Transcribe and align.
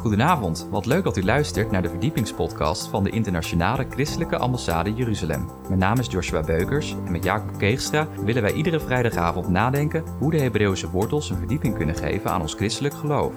Goedenavond, 0.00 0.66
wat 0.70 0.86
leuk 0.86 1.04
dat 1.04 1.16
u 1.16 1.24
luistert 1.24 1.70
naar 1.70 1.82
de 1.82 1.88
verdiepingspodcast 1.88 2.88
van 2.88 3.04
de 3.04 3.10
Internationale 3.10 3.86
Christelijke 3.90 4.36
Ambassade 4.36 4.94
Jeruzalem. 4.94 5.50
Mijn 5.68 5.78
naam 5.78 5.98
is 5.98 6.06
Joshua 6.06 6.42
Beukers 6.42 6.90
en 7.06 7.12
met 7.12 7.24
Jacob 7.24 7.58
Keegstra 7.58 8.08
willen 8.24 8.42
wij 8.42 8.52
iedere 8.52 8.80
vrijdagavond 8.80 9.48
nadenken 9.48 10.04
hoe 10.18 10.30
de 10.30 10.40
Hebreeuwse 10.40 10.90
wortels 10.90 11.30
een 11.30 11.36
verdieping 11.36 11.76
kunnen 11.76 11.94
geven 11.94 12.30
aan 12.30 12.40
ons 12.40 12.54
christelijk 12.54 12.94
geloof. 12.94 13.34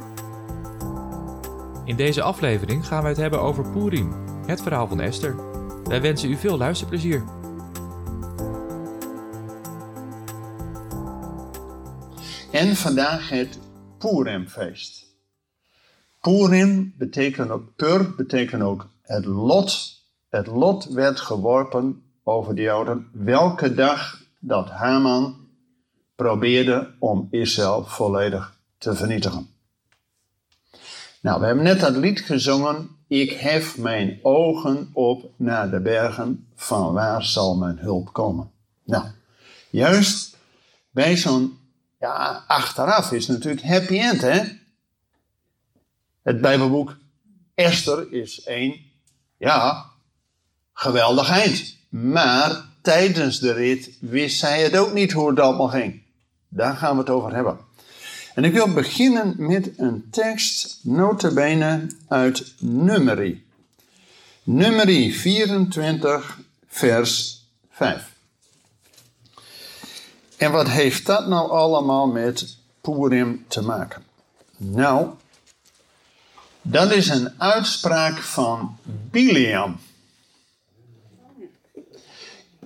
In 1.86 1.96
deze 1.96 2.22
aflevering 2.22 2.88
gaan 2.88 3.04
we 3.04 3.08
het 3.08 3.18
hebben 3.18 3.42
over 3.42 3.72
Purim, 3.72 4.14
het 4.46 4.62
verhaal 4.62 4.88
van 4.88 5.02
Esther. 5.02 5.36
Wij 5.84 6.02
wensen 6.02 6.30
u 6.30 6.36
veel 6.36 6.58
luisterplezier. 6.58 7.24
En 12.52 12.76
vandaag 12.76 13.30
het 13.30 13.60
Purimfeest. 13.98 15.13
Purim 16.24 16.94
betekent 16.98 17.50
ook, 17.50 17.76
Pur 17.76 18.16
betekent 18.16 18.62
ook 18.62 18.88
het 19.02 19.26
lot. 19.26 20.02
Het 20.30 20.48
lot 20.48 20.86
werd 20.86 21.20
geworpen 21.20 22.04
over 22.24 22.56
de 22.56 22.62
Joden 22.62 23.08
welke 23.14 23.74
dag 23.74 24.22
dat 24.40 24.70
Haman 24.70 25.48
probeerde 26.16 26.94
om 27.00 27.28
Israël 27.32 27.86
volledig 27.86 28.58
te 28.78 28.96
vernietigen. 28.96 29.48
Nou, 31.22 31.40
we 31.40 31.46
hebben 31.46 31.64
net 31.64 31.80
dat 31.80 31.96
lied 31.96 32.22
gezongen. 32.22 32.90
Ik 33.08 33.32
hef 33.32 33.78
mijn 33.78 34.20
ogen 34.22 34.90
op 34.94 35.30
naar 35.36 35.70
de 35.70 35.80
bergen, 35.80 36.48
van 36.56 36.94
waar 36.94 37.24
zal 37.24 37.56
mijn 37.56 37.78
hulp 37.78 38.14
komen? 38.14 38.52
Nou, 38.84 39.06
juist 39.70 40.38
bij 40.92 41.18
zo'n, 41.18 41.58
ja, 42.00 42.44
achteraf 42.48 43.12
is 43.12 43.28
natuurlijk 43.28 43.64
happy 43.64 43.98
end, 43.98 44.22
hè? 44.22 44.62
Het 46.24 46.42
Bijbelboek 46.42 46.96
Esther 47.54 48.12
is 48.12 48.44
één, 48.44 48.76
ja, 49.38 49.86
geweldig 50.74 51.30
eind. 51.30 51.76
Maar 51.90 52.66
tijdens 52.82 53.40
de 53.40 53.54
rit 53.54 53.98
wist 54.00 54.40
zij 54.40 54.62
het 54.62 54.78
ook 54.78 54.94
niet 54.94 55.12
hoe 55.12 55.30
het 55.30 55.40
allemaal 55.40 55.68
ging. 55.68 56.02
Daar 56.48 56.76
gaan 56.76 56.94
we 56.94 57.00
het 57.00 57.10
over 57.10 57.34
hebben. 57.34 57.58
En 58.36 58.44
ik 58.44 58.54
wil 58.54 58.74
beginnen 58.74 59.36
met 59.38 59.72
een 59.78 60.08
tekst, 60.12 60.80
notabene 60.82 61.88
uit 62.08 62.54
Numeri. 62.60 63.46
Numeri 64.44 65.14
24, 65.14 66.40
vers 66.68 67.44
5. 67.70 68.12
En 70.38 70.52
wat 70.52 70.70
heeft 70.70 71.06
dat 71.06 71.28
nou 71.28 71.50
allemaal 71.50 72.08
met 72.08 72.58
Purim 72.82 73.46
te 73.48 73.62
maken? 73.62 74.04
Nou, 74.58 75.08
dat 76.64 76.92
is 76.92 77.10
een 77.10 77.42
uitspraak 77.42 78.18
van 78.18 78.78
Biliam. 79.12 79.80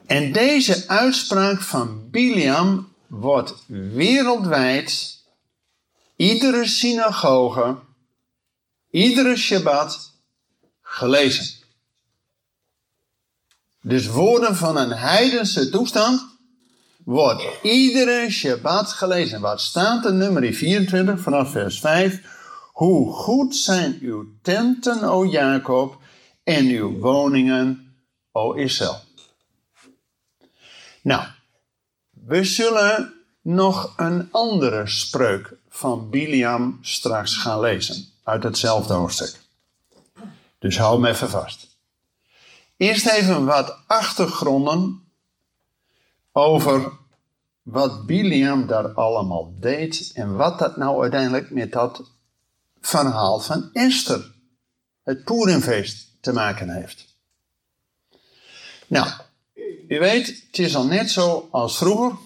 En 0.06 0.32
deze 0.32 0.88
uitspraak 0.88 1.62
van 1.62 2.10
Biliam 2.10 2.94
wordt 3.08 3.54
wereldwijd, 3.94 5.20
iedere 6.16 6.68
synagoge, 6.68 7.78
iedere 8.92 9.36
Shabbat 9.36 10.12
gelezen. 10.82 11.66
Dus 13.82 14.08
woorden 14.08 14.56
van 14.56 14.78
een 14.78 14.92
heidense 14.92 15.70
toestand 15.70 16.26
wordt 17.04 17.44
iedere 17.64 18.30
Shabbat 18.30 18.92
gelezen. 18.92 19.42
Wat 19.42 19.62
staat 19.62 20.06
in 20.06 20.18
nummer 20.18 20.54
24 20.54 21.20
vanaf 21.20 21.52
vers 21.52 21.80
5? 21.80 22.37
Hoe 22.78 23.14
goed 23.14 23.56
zijn 23.56 23.98
uw 24.02 24.26
tenten, 24.42 25.04
o 25.04 25.26
Jacob, 25.26 25.98
en 26.44 26.66
uw 26.66 27.00
woningen, 27.00 27.96
o 28.32 28.54
Israël. 28.54 29.00
Nou, 31.02 31.24
we 32.10 32.44
zullen 32.44 33.14
nog 33.42 33.94
een 33.96 34.32
andere 34.32 34.88
spreuk 34.88 35.58
van 35.70 36.10
Biliam 36.10 36.78
straks 36.82 37.38
gaan 37.38 37.60
lezen, 37.60 38.06
uit 38.24 38.44
hetzelfde 38.44 38.94
hoofdstuk. 38.94 39.40
Dus 40.60 40.78
hou 40.78 41.00
me 41.00 41.10
even 41.10 41.30
vast. 41.30 41.68
Eerst 42.76 43.08
even 43.08 43.46
wat 43.46 43.78
achtergronden 43.88 45.04
over 46.32 46.92
wat 47.62 48.06
Biliam 48.06 48.68
daar 48.68 48.94
allemaal 48.94 49.54
deed 49.60 50.12
en 50.14 50.36
wat 50.36 50.60
dat 50.60 50.78
nou 50.78 51.02
uiteindelijk 51.02 51.52
met 51.52 51.72
dat 51.72 52.16
verhaal 52.88 53.40
van 53.40 53.70
Esther, 53.74 54.32
het 55.04 55.24
Purimfeest, 55.24 56.08
te 56.22 56.34
maken 56.34 56.70
heeft. 56.70 57.06
Nou, 58.88 59.10
u 59.88 60.00
weet, 60.00 60.28
het 60.28 60.60
is 60.60 60.76
al 60.76 60.86
net 60.86 61.12
zo 61.12 61.48
als 61.52 61.78
vroeger. 61.78 62.18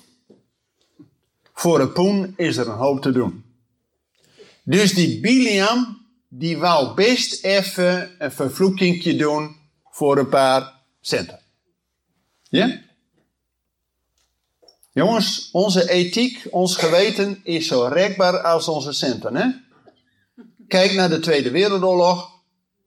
Voor 1.54 1.80
een 1.80 1.92
poen 1.92 2.34
is 2.38 2.58
er 2.58 2.68
een 2.68 2.78
hoop 2.78 3.02
te 3.02 3.12
doen. 3.12 3.44
Dus 4.64 4.94
die 4.94 5.20
Biliam, 5.20 6.06
die 6.28 6.58
wou 6.58 6.96
best 6.96 7.44
even 7.44 8.16
een 8.20 8.32
vervloekingje 8.32 9.16
doen 9.16 9.56
voor 9.90 10.18
een 10.18 10.30
paar 10.30 10.74
centen. 11.02 11.40
Ja? 12.50 12.82
Jongens, 14.92 15.50
onze 15.52 15.90
ethiek, 15.90 16.48
ons 16.50 16.76
geweten 16.76 17.42
is 17.44 17.68
zo 17.68 17.84
rekbaar 17.84 18.42
als 18.42 18.68
onze 18.68 18.92
centen, 18.92 19.36
hè? 19.36 19.48
Kijk 20.72 20.94
naar 20.94 21.10
de 21.10 21.20
Tweede 21.20 21.52
Wereldoorlog. 21.52 22.30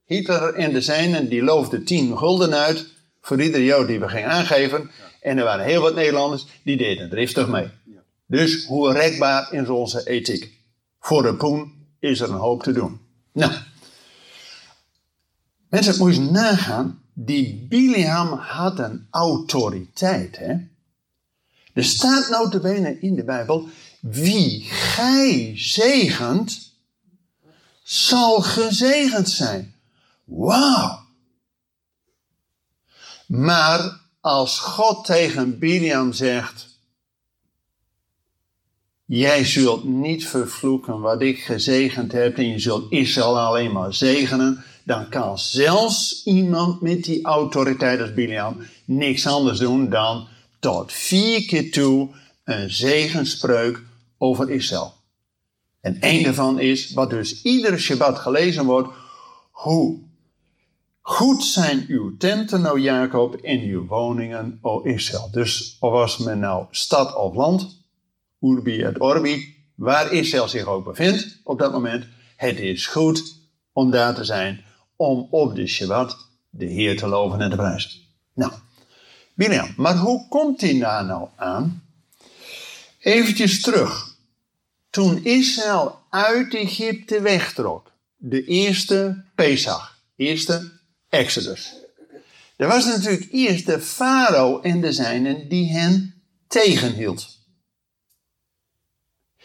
Hitler 0.05 0.55
en 0.55 0.73
de 0.73 0.81
zijnen 0.81 1.29
die 1.29 1.43
loofden 1.43 1.85
10 1.85 2.19
gulden 2.19 2.55
uit 2.55 2.87
voor 3.21 3.43
iedere 3.43 3.65
Jood 3.65 3.87
die 3.87 4.01
we 4.01 4.09
gingen 4.09 4.31
aangeven. 4.31 4.91
En 5.21 5.39
er 5.39 5.45
waren 5.45 5.65
heel 5.65 5.81
wat 5.81 5.95
Nederlanders 5.95 6.47
die 6.63 6.77
deden 6.77 7.11
driftig 7.11 7.49
mee. 7.49 7.69
Dus 8.27 8.67
hoe 8.67 8.93
rekbaar 8.93 9.53
is 9.53 9.69
onze 9.69 10.09
ethiek? 10.09 10.61
Voor 11.01 11.23
de 11.23 11.35
poen 11.35 11.73
is 11.99 12.21
er 12.21 12.31
een 12.31 12.37
hoop 12.37 12.63
te 12.63 12.73
doen. 12.73 13.01
Nou, 13.33 13.53
mensen, 15.69 15.99
moet 15.99 16.15
je 16.15 16.21
nagaan. 16.21 17.03
Die 17.13 17.67
Biliam 17.69 18.33
had 18.33 18.79
een 18.79 19.07
autoriteit. 19.11 20.39
Hè? 20.39 20.55
Er 21.73 21.85
staat 21.85 22.29
notabene 22.31 23.01
in 23.01 23.15
de 23.15 23.25
Bijbel. 23.25 23.69
Wie 24.01 24.61
gij 24.61 25.53
zegent, 25.55 26.73
zal 27.85 28.41
gezegend 28.43 29.29
zijn. 29.29 29.75
Wauw. 30.25 31.03
Maar 33.27 34.01
als 34.21 34.59
God 34.59 35.05
tegen 35.05 35.59
Biliam 35.59 36.13
zegt: 36.13 36.79
Jij 39.05 39.45
zult 39.45 39.85
niet 39.85 40.29
vervloeken 40.29 41.01
wat 41.01 41.23
ik 41.23 41.43
gezegend 41.43 42.13
heb 42.13 42.37
en 42.37 42.49
je 42.49 42.59
zult 42.59 42.93
Israël 42.93 43.39
alleen 43.39 43.73
maar 43.73 43.95
zegenen, 43.95 44.65
dan 44.85 45.09
kan 45.09 45.39
zelfs 45.39 46.25
iemand 46.25 46.81
met 46.81 47.05
die 47.05 47.25
autoriteit 47.25 48.01
als 48.01 48.15
Biliam 48.15 48.57
niks 48.85 49.27
anders 49.27 49.59
doen 49.59 49.91
dan 49.91 50.29
tot 50.59 50.93
vier 50.93 51.45
keer 51.47 51.73
toe 51.73 52.09
een 52.45 52.71
zegenspreuk 52.71 53.83
over 54.19 54.51
Israël. 54.51 54.95
En 55.85 56.01
één 56.01 56.23
daarvan 56.23 56.59
is, 56.59 56.93
wat 56.93 57.11
dus 57.11 57.43
iedere 57.43 57.79
Shabbat 57.79 58.19
gelezen 58.19 58.65
wordt, 58.65 58.89
hoe 59.51 59.99
goed 61.01 61.45
zijn 61.45 61.85
uw 61.89 62.17
tenten, 62.17 62.67
o 62.67 62.79
Jacob, 62.79 63.35
en 63.35 63.61
uw 63.61 63.87
woningen, 63.87 64.59
o 64.63 64.81
Israël. 64.81 65.29
Dus 65.31 65.77
of 65.81 65.93
was 65.93 66.19
men 66.19 66.39
nou 66.39 66.67
stad 66.71 67.17
of 67.17 67.35
land, 67.35 67.83
Urbi 68.41 68.83
et 68.83 69.01
Orbi, 69.01 69.57
waar 69.75 70.13
Israël 70.13 70.49
zich 70.49 70.67
ook 70.67 70.85
bevindt 70.85 71.41
op 71.43 71.59
dat 71.59 71.73
moment, 71.73 72.07
het 72.37 72.59
is 72.59 72.87
goed 72.87 73.41
om 73.73 73.91
daar 73.91 74.15
te 74.15 74.25
zijn, 74.25 74.65
om 74.97 75.27
op 75.31 75.55
de 75.55 75.67
Shabbat 75.67 76.29
de 76.51 76.67
Heer 76.67 76.97
te 76.97 77.07
loven 77.07 77.41
en 77.41 77.51
te 77.51 77.57
prijzen. 77.57 77.91
Nou, 78.35 78.53
Biliam, 79.35 79.75
maar 79.77 79.97
hoe 79.97 80.29
komt 80.29 80.61
hij 80.61 80.79
daar 80.79 81.05
nou 81.05 81.29
aan? 81.37 81.83
Eventjes 82.99 83.61
terug 83.61 84.14
toen 84.95 85.25
Israël 85.25 85.99
uit 86.11 86.55
Egypte 86.55 87.21
wegtrok, 87.21 87.93
de 88.17 88.45
eerste 88.45 89.25
Pesach, 89.35 89.99
eerste 90.17 90.71
Exodus. 91.09 91.75
Er 92.57 92.69
was 92.69 92.85
natuurlijk 92.85 93.29
eerst 93.31 93.67
de 93.67 93.81
farao 93.81 94.61
en 94.61 94.81
de 94.81 94.93
zijnen 94.93 95.49
die 95.49 95.73
hen 95.73 96.23
tegenhield. 96.49 97.39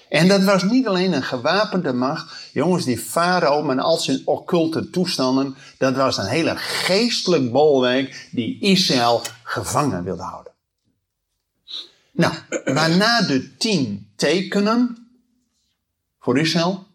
En 0.10 0.28
dat 0.28 0.44
was 0.44 0.64
niet 0.64 0.88
alleen 0.88 1.14
een 1.14 1.24
gewapende 1.24 1.94
macht. 1.94 2.50
Jongens, 2.54 2.86
die 2.86 2.98
farao 2.98 3.62
met 3.62 3.80
al 3.80 3.98
zijn 3.98 4.22
occulte 4.26 4.90
toestanden, 4.90 5.56
dat 5.78 5.96
was 5.96 6.18
een 6.18 6.28
hele 6.28 6.58
geestelijk 6.58 7.52
bolwerk 7.52 8.30
die 8.32 8.60
Israël 8.60 9.22
gevangen 9.44 10.04
wilde 10.04 10.24
houden. 10.24 10.54
Nou, 12.12 12.34
waarna 12.66 13.22
de 13.22 13.56
tien 13.58 14.12
tekenen 14.16 15.09
voor 16.20 16.40
Israël 16.40 16.88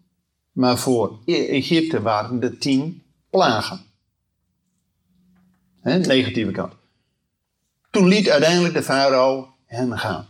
Maar 0.52 0.78
voor 0.78 1.18
E- 1.24 1.46
Egypte 1.46 2.02
waren 2.02 2.40
de 2.40 2.58
tien 2.58 3.02
plagen. 3.30 3.80
Hè, 5.80 5.98
negatieve 5.98 6.50
kant. 6.50 6.72
Toen 7.90 8.08
liet 8.08 8.28
uiteindelijk 8.28 8.74
de 8.74 8.82
farao 8.82 9.54
hen 9.66 9.98
gaan. 9.98 10.28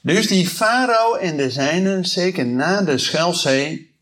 Dus 0.00 0.26
die 0.26 0.48
farao 0.48 1.14
en 1.14 1.36
de 1.36 1.50
zijnen, 1.50 2.04
zeker 2.04 2.46
na 2.46 2.82
de 2.82 2.98
Schelzee, 2.98 3.94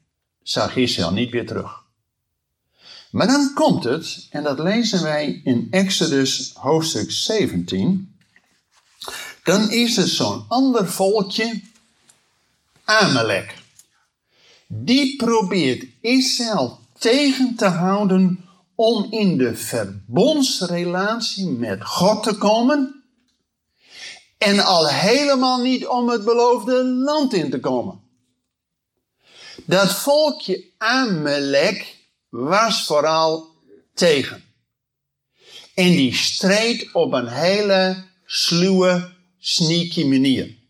zag 0.42 0.76
Israël 0.76 1.12
niet 1.12 1.30
weer 1.30 1.46
terug. 1.46 1.84
Maar 3.10 3.26
dan 3.26 3.50
komt 3.54 3.84
het, 3.84 4.26
en 4.30 4.42
dat 4.42 4.58
lezen 4.58 5.02
wij 5.02 5.40
in 5.44 5.66
Exodus 5.70 6.52
hoofdstuk 6.54 7.10
17. 7.10 8.16
Dan 9.44 9.70
is 9.70 9.96
er 9.96 10.08
zo'n 10.08 10.44
ander 10.48 10.88
volkje, 10.88 11.60
Amalek. 12.86 13.54
Die 14.66 15.16
probeert 15.16 15.86
Israël 16.00 16.78
tegen 16.98 17.54
te 17.56 17.64
houden 17.64 18.44
om 18.74 19.06
in 19.12 19.38
de 19.38 19.56
verbondsrelatie 19.56 21.48
met 21.48 21.84
God 21.84 22.22
te 22.22 22.38
komen. 22.38 23.04
En 24.38 24.64
al 24.64 24.88
helemaal 24.88 25.62
niet 25.62 25.86
om 25.86 26.08
het 26.08 26.24
beloofde 26.24 26.84
land 26.84 27.32
in 27.34 27.50
te 27.50 27.60
komen. 27.60 28.00
Dat 29.64 29.94
volkje 29.94 30.64
Amalek 30.78 31.96
was 32.28 32.84
vooral 32.84 33.54
tegen. 33.94 34.44
En 35.74 35.90
die 35.90 36.14
streed 36.14 36.92
op 36.92 37.12
een 37.12 37.28
hele 37.28 38.04
sluwe, 38.24 39.14
sneaky 39.38 40.04
manier. 40.04 40.64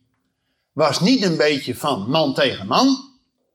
Was 0.77 1.01
niet 1.01 1.23
een 1.23 1.37
beetje 1.37 1.75
van 1.75 2.11
man 2.11 2.35
tegen 2.35 2.67
man, 2.67 3.11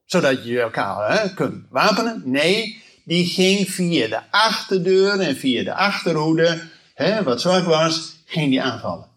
zodat 0.05 0.43
je 0.45 0.59
elkaar 0.59 1.11
hè, 1.11 1.33
kunt 1.33 1.65
wapenen. 1.69 2.21
Nee, 2.25 2.83
die 3.03 3.25
ging 3.25 3.69
via 3.69 4.07
de 4.07 4.31
achterdeur 4.31 5.19
en 5.19 5.35
via 5.35 5.63
de 5.63 5.73
achterhoede, 5.73 6.69
hè, 6.93 7.23
wat 7.23 7.41
zwak 7.41 7.65
was, 7.65 8.15
ging 8.25 8.49
die 8.49 8.61
aanvallen. 8.61 9.07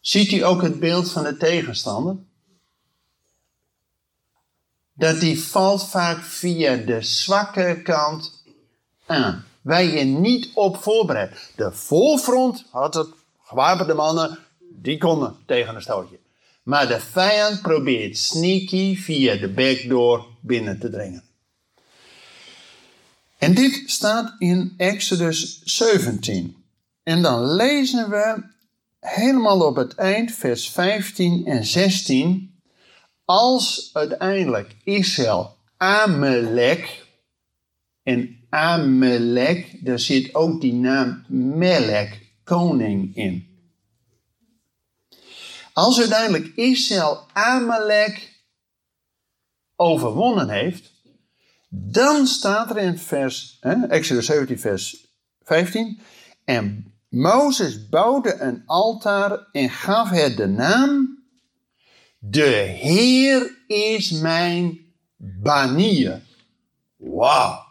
Ziet 0.00 0.32
u 0.32 0.44
ook 0.44 0.62
het 0.62 0.80
beeld 0.80 1.10
van 1.10 1.22
de 1.22 1.36
tegenstander? 1.36 2.16
Dat 4.92 5.20
die 5.20 5.42
valt 5.42 5.88
vaak 5.88 6.22
via 6.22 6.76
de 6.76 7.02
zwakke 7.02 7.80
kant 7.82 8.44
aan. 9.06 9.44
Waar 9.62 9.84
je 9.84 10.04
niet 10.04 10.50
op 10.54 10.82
voorbereidt. 10.82 11.52
De 11.56 11.72
voorfront 11.72 12.64
had 12.70 12.94
het 12.94 13.08
gewapende 13.42 13.94
mannen, 13.94 14.38
die 14.58 14.98
konden 14.98 15.36
tegen 15.46 15.74
een 15.74 15.82
stootje. 15.82 16.18
Maar 16.68 16.88
de 16.88 17.00
vijand 17.00 17.62
probeert 17.62 18.18
sneaky 18.18 18.96
via 18.96 19.36
de 19.36 19.48
backdoor 19.48 20.26
binnen 20.40 20.78
te 20.78 20.90
dringen. 20.90 21.24
En 23.38 23.54
dit 23.54 23.82
staat 23.86 24.34
in 24.38 24.74
Exodus 24.76 25.62
17. 25.64 26.56
En 27.02 27.22
dan 27.22 27.54
lezen 27.54 28.10
we 28.10 28.42
helemaal 29.00 29.66
op 29.66 29.76
het 29.76 29.94
eind, 29.94 30.32
vers 30.32 30.70
15 30.70 31.46
en 31.46 31.64
16. 31.64 32.60
Als 33.24 33.90
uiteindelijk 33.92 34.76
Israël 34.84 35.56
Amalek, 35.76 37.06
en 38.02 38.46
Amalek, 38.48 39.84
daar 39.84 39.98
zit 39.98 40.34
ook 40.34 40.60
die 40.60 40.74
naam 40.74 41.24
Melek, 41.28 42.32
koning 42.44 43.16
in. 43.16 43.47
Als 45.78 45.98
uiteindelijk 45.98 46.46
Israël 46.56 47.26
Amalek 47.32 48.42
overwonnen 49.76 50.48
heeft, 50.48 50.92
dan 51.68 52.26
staat 52.26 52.70
er 52.70 52.78
in 52.78 52.98
vers, 52.98 53.58
Exodus 53.88 54.26
17, 54.26 54.58
vers 54.58 55.06
15. 55.42 56.00
En 56.44 56.94
Mozes 57.08 57.88
bouwde 57.88 58.40
een 58.40 58.62
altaar 58.66 59.46
en 59.52 59.70
gaf 59.70 60.10
het 60.10 60.36
de 60.36 60.46
naam. 60.46 61.22
De 62.18 62.50
Heer 62.80 63.64
is 63.66 64.10
mijn 64.10 64.78
banier. 65.16 66.22
Wauw. 66.96 67.64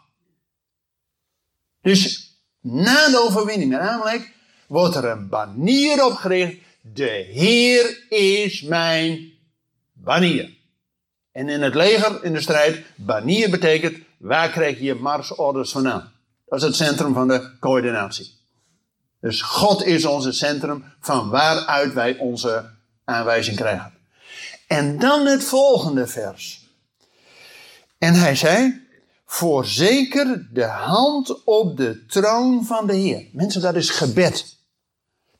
Dus 1.80 2.32
na 2.60 3.08
de 3.08 3.18
overwinning 3.18 3.70
met 3.70 3.80
Amalek 3.80 4.34
wordt 4.68 4.94
er 4.94 5.04
een 5.04 5.28
banier 5.28 6.04
opgericht. 6.04 6.66
De 6.92 7.26
Heer 7.30 8.06
is 8.08 8.62
mijn 8.62 9.32
banier. 9.92 10.56
En 11.32 11.48
in 11.48 11.62
het 11.62 11.74
leger, 11.74 12.24
in 12.24 12.32
de 12.32 12.40
strijd, 12.40 12.84
banier 12.96 13.50
betekent, 13.50 13.98
waar 14.18 14.50
krijg 14.50 14.80
je 14.80 14.94
marsorders 14.94 15.70
vandaan? 15.70 16.12
Dat 16.46 16.58
is 16.58 16.64
het 16.64 16.76
centrum 16.76 17.14
van 17.14 17.28
de 17.28 17.50
coördinatie. 17.60 18.36
Dus 19.20 19.42
God 19.42 19.84
is 19.84 20.04
onze 20.04 20.32
centrum 20.32 20.84
van 21.00 21.30
waaruit 21.30 21.92
wij 21.92 22.16
onze 22.16 22.70
aanwijzing 23.04 23.56
krijgen. 23.56 23.92
En 24.66 24.98
dan 24.98 25.26
het 25.26 25.44
volgende 25.44 26.06
vers. 26.06 26.66
En 27.98 28.14
hij 28.14 28.34
zei, 28.34 28.86
voorzeker 29.26 30.48
de 30.52 30.64
hand 30.64 31.44
op 31.44 31.76
de 31.76 32.06
troon 32.06 32.64
van 32.64 32.86
de 32.86 32.94
Heer. 32.94 33.26
Mensen, 33.32 33.60
dat 33.60 33.74
is 33.74 33.90
gebed. 33.90 34.56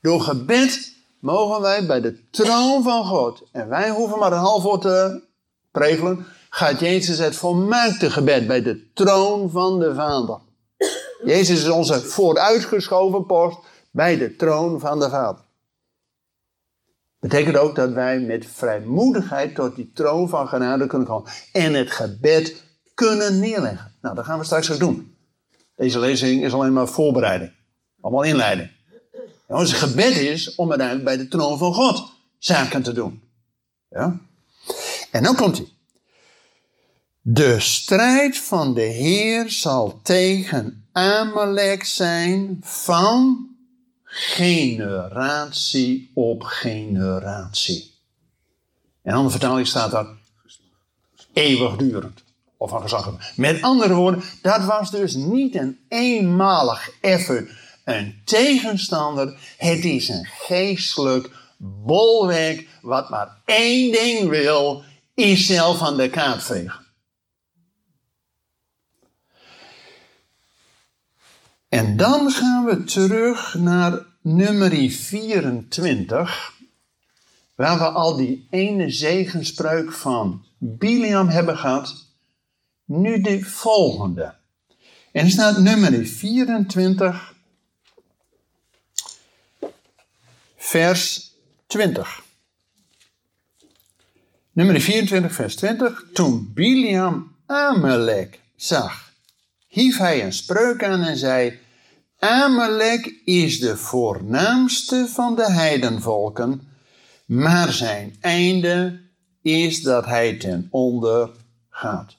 Door 0.00 0.20
gebed 0.20 0.96
mogen 1.20 1.60
wij 1.60 1.86
bij 1.86 2.00
de 2.00 2.28
troon 2.30 2.82
van 2.82 3.04
God, 3.04 3.42
en 3.52 3.68
wij 3.68 3.90
hoeven 3.90 4.18
maar 4.18 4.32
een 4.32 4.38
half 4.38 4.62
woord 4.62 4.82
te 4.82 5.22
pregelen, 5.70 6.26
gaat 6.50 6.80
Jezus 6.80 7.18
het 7.18 7.36
volmaakte 7.36 8.10
gebed 8.10 8.46
bij 8.46 8.62
de 8.62 8.92
troon 8.92 9.50
van 9.50 9.78
de 9.78 9.94
Vader. 9.94 10.38
Jezus 11.24 11.60
is 11.60 11.68
onze 11.68 12.00
vooruitgeschoven 12.00 13.26
post 13.26 13.58
bij 13.90 14.16
de 14.16 14.36
troon 14.36 14.80
van 14.80 14.98
de 14.98 15.08
Vader. 15.08 15.46
Betekent 17.20 17.56
ook 17.56 17.74
dat 17.74 17.92
wij 17.92 18.20
met 18.20 18.46
vrijmoedigheid 18.46 19.54
tot 19.54 19.76
die 19.76 19.90
troon 19.94 20.28
van 20.28 20.48
genade 20.48 20.86
kunnen 20.86 21.08
komen 21.08 21.30
en 21.52 21.74
het 21.74 21.90
gebed 21.90 22.64
kunnen 22.94 23.38
neerleggen. 23.38 23.94
Nou, 24.00 24.14
dat 24.14 24.24
gaan 24.24 24.38
we 24.38 24.44
straks 24.44 24.72
ook 24.72 24.78
doen. 24.78 25.16
Deze 25.76 25.98
lezing 25.98 26.44
is 26.44 26.52
alleen 26.52 26.72
maar 26.72 26.88
voorbereiding, 26.88 27.52
allemaal 28.00 28.22
inleiding. 28.22 28.77
Nou, 29.48 29.60
ons 29.60 29.72
gebed 29.72 30.16
is 30.16 30.54
om 30.54 30.68
uiteindelijk 30.68 31.06
bij 31.06 31.16
de 31.16 31.28
troon 31.28 31.58
van 31.58 31.74
God 31.74 32.12
zaken 32.38 32.82
te 32.82 32.92
doen. 32.92 33.22
Ja? 33.90 34.20
En 35.10 35.22
dan 35.22 35.36
komt 35.36 35.56
hij. 35.56 35.68
De 37.20 37.60
strijd 37.60 38.38
van 38.38 38.74
de 38.74 38.80
Heer 38.80 39.50
zal 39.50 40.00
tegen 40.02 40.86
Amalek 40.92 41.84
zijn 41.84 42.58
van 42.60 43.48
generatie 44.04 44.90
op 46.14 46.42
generatie. 46.42 47.94
En 49.02 49.12
andere 49.12 49.30
vertaling 49.30 49.66
staat 49.66 49.90
daar 49.90 50.06
eeuwigdurend. 51.32 52.22
Of 52.56 52.72
een 52.72 52.80
gezag. 52.80 53.34
Met 53.36 53.62
andere 53.62 53.94
woorden, 53.94 54.22
dat 54.42 54.64
was 54.64 54.90
dus 54.90 55.14
niet 55.14 55.54
een 55.54 55.78
eenmalig 55.88 56.90
even 57.00 57.48
een 57.88 58.20
tegenstander. 58.24 59.38
Het 59.56 59.84
is 59.84 60.08
een 60.08 60.24
geestelijk 60.24 61.30
bolwerk 61.58 62.68
wat 62.82 63.10
maar 63.10 63.42
één 63.44 63.92
ding 63.92 64.28
wil, 64.28 64.84
Israël 65.14 65.74
van 65.74 65.96
de 65.96 66.10
kaart 66.10 66.42
vegen. 66.42 66.86
En 71.68 71.96
dan 71.96 72.30
gaan 72.30 72.64
we 72.64 72.84
terug 72.84 73.54
naar 73.54 74.06
nummer 74.22 74.90
24, 74.90 76.52
waar 77.54 77.78
we 77.78 77.84
al 77.84 78.16
die 78.16 78.46
ene 78.50 78.90
zegenspreuk 78.90 79.92
van 79.92 80.44
Biliam 80.58 81.28
hebben 81.28 81.58
gehad. 81.58 82.06
Nu 82.84 83.20
de 83.20 83.44
volgende. 83.44 84.34
En 85.12 85.30
staat 85.30 85.58
nummer 85.58 86.06
24, 86.06 87.36
vers 90.68 91.32
20. 91.66 92.22
Nummer 94.52 94.80
24, 94.80 95.32
vers 95.32 95.56
20. 95.56 96.04
Toen 96.12 96.50
Biliam 96.54 97.36
Amalek 97.46 98.40
zag, 98.56 99.12
hief 99.66 99.98
hij 99.98 100.24
een 100.24 100.32
spreuk 100.32 100.84
aan 100.84 101.02
en 101.02 101.16
zei: 101.16 101.58
Amalek 102.18 103.06
is 103.24 103.60
de 103.60 103.76
voornaamste 103.76 105.06
van 105.08 105.36
de 105.36 105.52
heidenvolken, 105.52 106.68
maar 107.24 107.72
zijn 107.72 108.16
einde 108.20 109.00
is 109.42 109.82
dat 109.82 110.04
hij 110.04 110.36
ten 110.36 110.68
onder 110.70 111.30
gaat. 111.70 112.16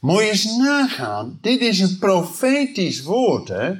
Je 0.00 0.20
eens 0.20 0.56
nagaan, 0.56 1.38
dit 1.40 1.60
is 1.60 1.80
een 1.80 1.98
profetisch 1.98 3.02
woord, 3.02 3.48
hè? 3.48 3.74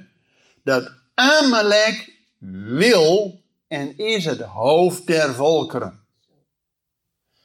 Dat 0.63 0.93
Amalek 1.15 2.14
wil 2.53 3.43
en 3.69 3.99
is 3.99 4.25
het 4.25 4.41
hoofd 4.41 5.07
der 5.07 5.35
volkeren. 5.35 6.05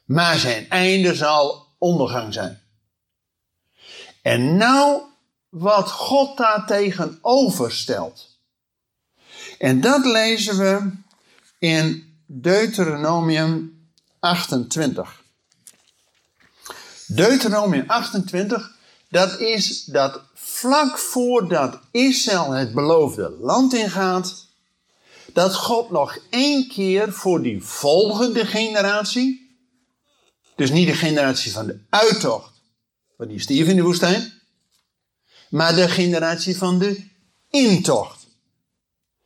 Maar 0.06 0.38
zijn 0.38 0.70
einde 0.70 1.16
zal 1.16 1.68
ondergang 1.78 2.34
zijn. 2.34 2.62
En 4.22 4.58
nou 4.58 5.02
wat 5.50 5.92
God 5.92 6.38
daar 6.38 6.66
tegenover 6.66 7.72
stelt. 7.72 8.38
En 9.58 9.82
dat 9.82 10.06
lezen 10.06 10.58
we 10.58 10.92
in 11.60 12.14
Deuteronomium 12.26 13.80
28. 14.20 15.22
Deuteronomium 17.08 17.84
28, 17.88 18.76
dat 19.10 19.40
is 19.40 19.84
dat 19.84 20.22
vlak 20.34 20.98
voordat 20.98 21.80
Israël 21.92 22.52
het 22.52 22.74
beloofde 22.74 23.30
land 23.30 23.74
ingaat, 23.74 24.49
dat 25.34 25.56
God 25.56 25.92
nog 25.92 26.18
één 26.30 26.68
keer 26.68 27.14
voor 27.14 27.42
die 27.42 27.64
volgende 27.64 28.46
generatie, 28.46 29.58
dus 30.56 30.72
niet 30.72 30.88
de 30.88 30.94
generatie 30.94 31.52
van 31.52 31.66
de 31.66 31.80
uittocht, 31.90 32.62
van 33.18 33.28
die 33.28 33.40
stierf 33.40 33.68
in 33.68 33.76
de 33.76 33.84
woestijn, 33.84 34.34
maar 35.50 35.76
de 35.76 35.90
generatie 35.90 36.58
van 36.58 36.80
de 36.80 37.04
intocht. 37.50 38.28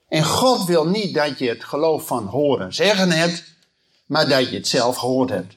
En 0.07 0.24
God 0.24 0.65
wil 0.65 0.86
niet 0.86 1.13
dat 1.13 1.39
je 1.39 1.50
het 1.50 1.63
geloof 1.63 2.07
van 2.07 2.25
horen 2.25 2.74
zeggen 2.74 3.12
hebt, 3.12 3.43
maar 4.05 4.29
dat 4.29 4.50
je 4.50 4.55
het 4.55 4.67
zelf 4.67 4.98
gehoord 4.98 5.29
hebt. 5.29 5.55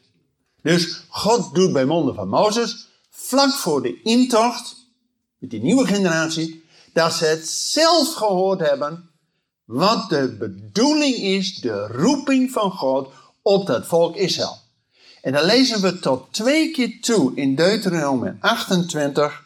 Dus 0.63 1.03
God 1.09 1.55
doet 1.55 1.73
bij 1.73 1.85
monden 1.85 2.15
van 2.15 2.29
Mozes, 2.29 2.89
vlak 3.11 3.53
voor 3.53 3.83
de 3.83 4.03
intocht, 4.03 4.77
met 5.39 5.51
die 5.51 5.63
nieuwe 5.63 5.87
generatie, 5.87 6.65
dat 6.93 7.13
ze 7.13 7.25
het 7.25 7.49
zelf 7.49 8.15
gehoord 8.15 8.61
hebben, 8.61 9.11
wat 9.67 10.09
de 10.09 10.37
bedoeling 10.39 11.17
is, 11.17 11.55
de 11.55 11.87
roeping 11.87 12.51
van 12.51 12.71
God 12.71 13.13
op 13.43 13.67
dat 13.67 13.87
volk 13.87 14.17
Israël. 14.17 14.59
En 15.23 15.33
dan 15.33 15.45
lezen 15.45 15.83
we 15.83 15.99
tot 15.99 16.33
twee 16.33 16.71
keer 16.71 17.01
toe 17.01 17.33
in 17.35 17.55
Deuteronomium 17.55 18.37
28. 18.41 19.45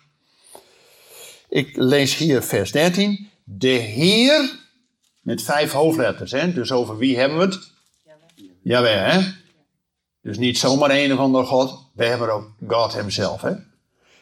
Ik 1.49 1.77
lees 1.77 2.17
hier 2.17 2.43
vers 2.43 2.73
13. 2.73 3.31
De 3.45 3.69
Heer, 3.69 4.59
met 5.21 5.43
vijf 5.43 5.73
hoofdletters, 5.73 6.31
hè? 6.31 6.53
dus 6.53 6.73
over 6.73 6.97
wie 6.97 7.19
hebben 7.19 7.39
we 7.39 7.45
het? 7.45 7.71
Jawel, 8.63 9.11
hè? 9.11 9.33
Dus 10.23 10.39
niet 10.39 10.59
zomaar 10.59 10.91
een 10.91 11.13
of 11.13 11.19
ander 11.19 11.47
God, 11.47 11.85
we 11.93 12.05
hebben 12.05 12.35
ook 12.35 12.51
God 12.67 12.93
hemzelf. 12.93 13.41
Hè? 13.41 13.53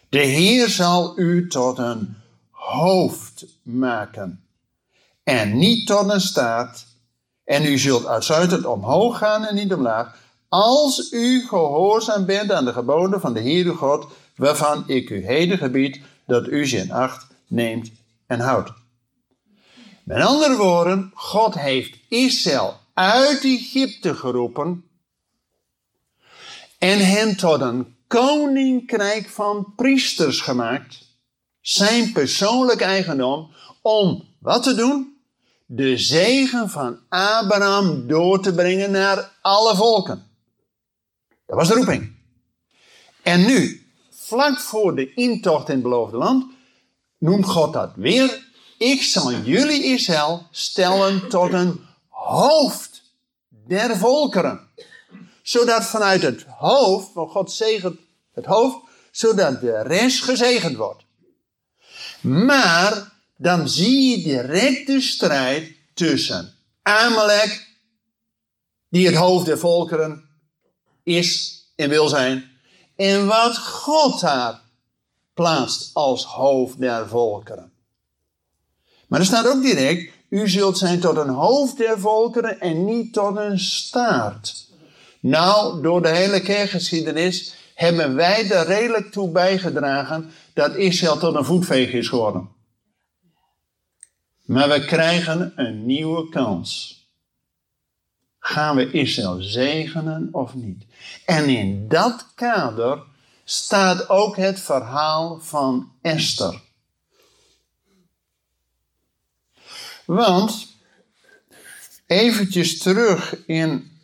De 0.09 0.19
Heer 0.19 0.69
zal 0.69 1.19
u 1.19 1.49
tot 1.49 1.79
een 1.79 2.17
hoofd 2.51 3.47
maken 3.63 4.43
en 5.29 5.59
niet 5.59 5.87
tot 5.87 6.09
een 6.11 6.21
staart. 6.21 6.87
En 7.45 7.65
u 7.65 7.79
zult 7.79 8.07
uitsluitend 8.07 8.65
omhoog 8.65 9.19
gaan 9.19 9.45
en 9.45 9.55
niet 9.55 9.73
omlaag, 9.73 10.17
als 10.49 11.13
u 11.13 11.47
gehoorzaam 11.47 12.25
bent 12.27 12.53
aan 12.53 12.65
de 12.65 12.73
geboden 12.73 13.21
van 13.21 13.35
de 13.35 13.41
Heere 13.41 13.75
God, 13.75 14.07
waarvan 14.37 14.85
ik 14.87 15.11
u 15.11 15.27
heden 15.27 15.59
gebied 15.59 16.01
dat 16.27 16.47
u 16.47 16.67
ze 16.67 16.77
in 16.77 16.93
acht 16.93 17.27
neemt 17.47 17.91
en 18.27 18.41
houdt. 18.41 18.73
Met 20.05 20.23
andere 20.23 20.57
woorden, 20.57 21.11
God 21.15 21.55
heeft 21.55 21.99
Israël 22.09 22.77
uit 22.95 23.45
Egypte 23.45 24.15
geroepen 24.15 24.85
en 26.79 27.07
hen 27.07 27.37
tot 27.37 27.61
een 27.61 27.97
koninkrijk 28.07 29.29
van 29.29 29.73
priesters 29.77 30.41
gemaakt, 30.41 30.99
zijn 31.61 32.13
persoonlijk 32.13 32.81
eigendom, 32.81 33.51
om 33.83 34.25
wat 34.39 34.63
te 34.63 34.75
doen? 34.75 35.17
De 35.71 35.97
zegen 35.97 36.71
van 36.71 36.99
Abraham 37.09 38.07
door 38.07 38.43
te 38.43 38.55
brengen 38.55 38.91
naar 38.91 39.33
alle 39.41 39.77
volken. 39.77 40.27
Dat 41.47 41.57
was 41.57 41.69
de 41.69 41.75
roeping. 41.75 42.13
En 43.23 43.47
nu, 43.47 43.87
vlak 44.11 44.61
voor 44.61 44.97
de 44.97 45.15
intocht 45.15 45.69
in 45.69 45.75
het 45.75 45.83
beloofde 45.83 46.17
land, 46.17 46.53
noemt 47.19 47.47
God 47.47 47.73
dat 47.73 47.91
weer. 47.95 48.47
Ik 48.79 49.03
zal 49.03 49.33
jullie 49.33 49.85
Israël 49.85 50.47
stellen 50.51 51.29
tot 51.29 51.53
een 51.53 51.81
hoofd 52.09 53.03
der 53.49 53.97
volkeren. 53.97 54.69
Zodat 55.43 55.85
vanuit 55.85 56.23
het 56.23 56.45
hoofd, 56.57 57.13
van 57.13 57.29
God 57.29 57.53
zegent 57.53 57.99
het 58.33 58.45
hoofd, 58.45 58.77
zodat 59.11 59.61
de 59.61 59.83
rest 59.83 60.23
gezegend 60.23 60.77
wordt. 60.77 61.05
Maar 62.21 63.17
dan 63.39 63.69
zie 63.69 64.11
je 64.11 64.23
direct 64.23 64.87
de 64.87 65.01
strijd 65.01 65.73
tussen 65.95 66.55
Amalek, 66.83 67.67
die 68.89 69.07
het 69.07 69.15
hoofd 69.15 69.47
der 69.47 69.59
volkeren 69.59 70.29
is 71.03 71.61
en 71.77 71.89
wil 71.89 72.09
zijn, 72.09 72.51
en 72.97 73.27
wat 73.27 73.59
God 73.59 74.21
daar 74.21 74.61
plaatst 75.35 75.91
als 75.93 76.25
hoofd 76.25 76.79
der 76.79 77.09
volkeren. 77.09 77.73
Maar 79.07 79.21
er 79.21 79.27
staat 79.27 79.47
ook 79.47 79.63
direct, 79.63 80.13
u 80.29 80.49
zult 80.49 80.79
zijn 80.79 81.01
tot 81.01 81.17
een 81.17 81.29
hoofd 81.29 81.77
der 81.77 81.99
volkeren 81.99 82.61
en 82.61 82.85
niet 82.85 83.13
tot 83.13 83.37
een 83.37 83.59
staart. 83.59 84.67
Nou, 85.21 85.83
door 85.83 86.03
de 86.03 86.09
hele 86.09 86.41
kerkgeschiedenis 86.41 87.55
hebben 87.75 88.15
wij 88.15 88.51
er 88.51 88.67
redelijk 88.67 89.13
toe 89.13 89.31
bijgedragen 89.31 90.31
dat 90.53 90.75
Israël 90.75 91.19
tot 91.19 91.35
een 91.35 91.45
voetveeg 91.45 91.93
is 91.93 92.09
geworden. 92.09 92.57
Maar 94.49 94.69
we 94.69 94.85
krijgen 94.85 95.53
een 95.57 95.87
nieuwe 95.87 96.29
kans. 96.29 97.03
Gaan 98.39 98.77
we 98.77 98.91
Israël 98.91 99.43
zegenen 99.43 100.29
of 100.33 100.55
niet? 100.55 100.85
En 101.25 101.49
in 101.49 101.89
dat 101.89 102.27
kader 102.35 103.03
staat 103.45 104.09
ook 104.09 104.37
het 104.37 104.61
verhaal 104.61 105.41
van 105.41 105.93
Esther. 106.03 106.61
Want, 110.05 110.67
eventjes 112.07 112.79
terug 112.79 113.47
in 113.47 114.01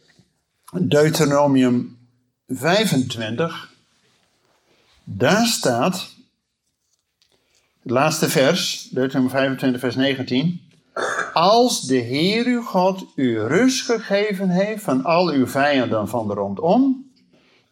Deuteronomium 0.73 1.99
25, 2.49 3.73
daar 5.05 5.47
staat, 5.47 6.14
het 7.85 7.93
laatste 7.93 8.29
vers, 8.29 8.89
Deuteronomium 8.91 9.31
25, 9.31 9.81
vers 9.81 9.95
19. 9.95 10.61
Als 11.33 11.81
de 11.81 11.97
Heer 11.97 12.47
uw 12.47 12.63
God 12.63 13.05
u 13.17 13.41
rust 13.41 13.85
gegeven 13.85 14.49
heeft 14.49 14.83
van 14.83 15.05
al 15.05 15.29
uw 15.29 15.47
vijanden 15.47 16.09
van 16.09 16.29
de 16.29 16.35
rondom, 16.35 17.11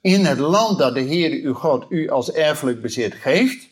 in 0.01 0.25
het 0.25 0.39
land 0.39 0.79
dat 0.79 0.95
de 0.95 1.01
Heer 1.01 1.43
uw 1.43 1.55
God 1.55 1.87
u 1.89 2.09
als 2.09 2.33
erfelijk 2.33 2.83
bezit 2.83 3.15
geeft, 3.15 3.69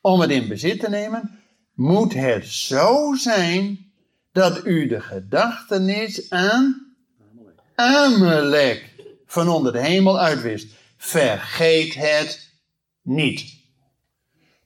om 0.00 0.20
het 0.20 0.30
in 0.30 0.48
bezit 0.48 0.80
te 0.80 0.88
nemen, 0.88 1.38
moet 1.74 2.14
het 2.14 2.46
zo 2.46 3.14
zijn 3.14 3.92
dat 4.32 4.66
u 4.66 4.86
de 4.86 5.00
gedachtenis 5.00 6.30
aan 6.30 6.94
Amalek 7.74 8.94
van 9.26 9.48
onder 9.48 9.72
de 9.72 9.80
hemel 9.80 10.18
uitwist. 10.18 10.66
Vergeet 10.96 11.94
het 11.94 12.50
niet. 13.02 13.57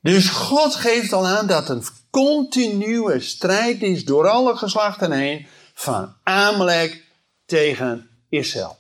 Dus 0.02 0.28
God 0.28 0.75
geeft 0.75 1.12
al 1.12 1.26
aan 1.26 1.47
dat 1.47 1.68
een 1.68 1.85
continue 2.11 3.21
strijd 3.21 3.82
is 3.82 4.04
door 4.04 4.28
alle 4.28 4.56
geslachten 4.56 5.12
heen 5.12 5.47
van 5.75 6.14
Amalek 6.23 7.04
tegen 7.47 8.09
Israël. 8.28 8.76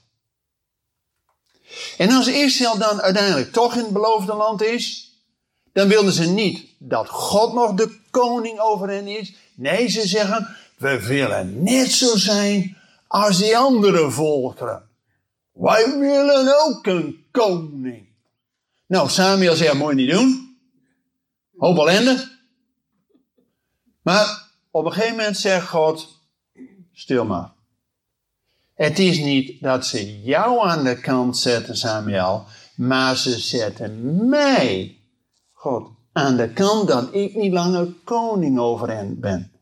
En 1.98 2.10
als 2.10 2.26
Israël 2.26 2.78
dan 2.78 3.00
uiteindelijk 3.00 3.52
toch 3.52 3.74
in 3.74 3.82
het 3.82 3.92
beloofde 3.92 4.34
land 4.34 4.62
is, 4.62 5.12
dan 5.72 5.88
wilden 5.88 6.12
ze 6.12 6.24
niet 6.24 6.66
dat 6.78 7.08
God 7.08 7.52
nog 7.52 7.74
de 7.74 7.98
koning 8.10 8.58
over 8.58 8.88
hen 8.88 9.06
is. 9.06 9.34
Nee, 9.54 9.88
ze 9.88 10.06
zeggen, 10.06 10.56
we 10.76 11.06
willen 11.06 11.62
net 11.62 11.92
zo 11.92 12.16
zijn 12.16 12.76
als 13.06 13.38
die 13.38 13.56
andere 13.56 14.10
volkeren. 14.10 14.88
Wij 15.52 15.98
willen 15.98 16.66
ook 16.66 16.86
een 16.86 17.24
koning. 17.30 18.06
Nou, 18.86 19.08
Samuel 19.08 19.56
zei, 19.56 19.78
je 19.78 19.94
niet 19.94 20.10
doen. 20.10 20.51
Hoop 21.62 21.78
ellende. 21.78 22.28
Maar 24.02 24.50
op 24.70 24.84
een 24.84 24.92
gegeven 24.92 25.16
moment 25.16 25.36
zegt 25.36 25.68
God, 25.68 26.20
stil 26.92 27.24
maar. 27.24 27.52
Het 28.74 28.98
is 28.98 29.18
niet 29.18 29.60
dat 29.60 29.86
ze 29.86 30.22
jou 30.22 30.68
aan 30.68 30.84
de 30.84 31.00
kant 31.00 31.38
zetten, 31.38 31.76
Samuel, 31.76 32.44
maar 32.76 33.16
ze 33.16 33.38
zetten 33.38 34.28
mij, 34.28 34.98
God, 35.52 35.90
aan 36.12 36.36
de 36.36 36.52
kant 36.52 36.88
dat 36.88 37.14
ik 37.14 37.34
niet 37.34 37.52
langer 37.52 37.94
koning 38.04 38.58
over 38.58 38.90
hen 38.90 39.20
ben. 39.20 39.52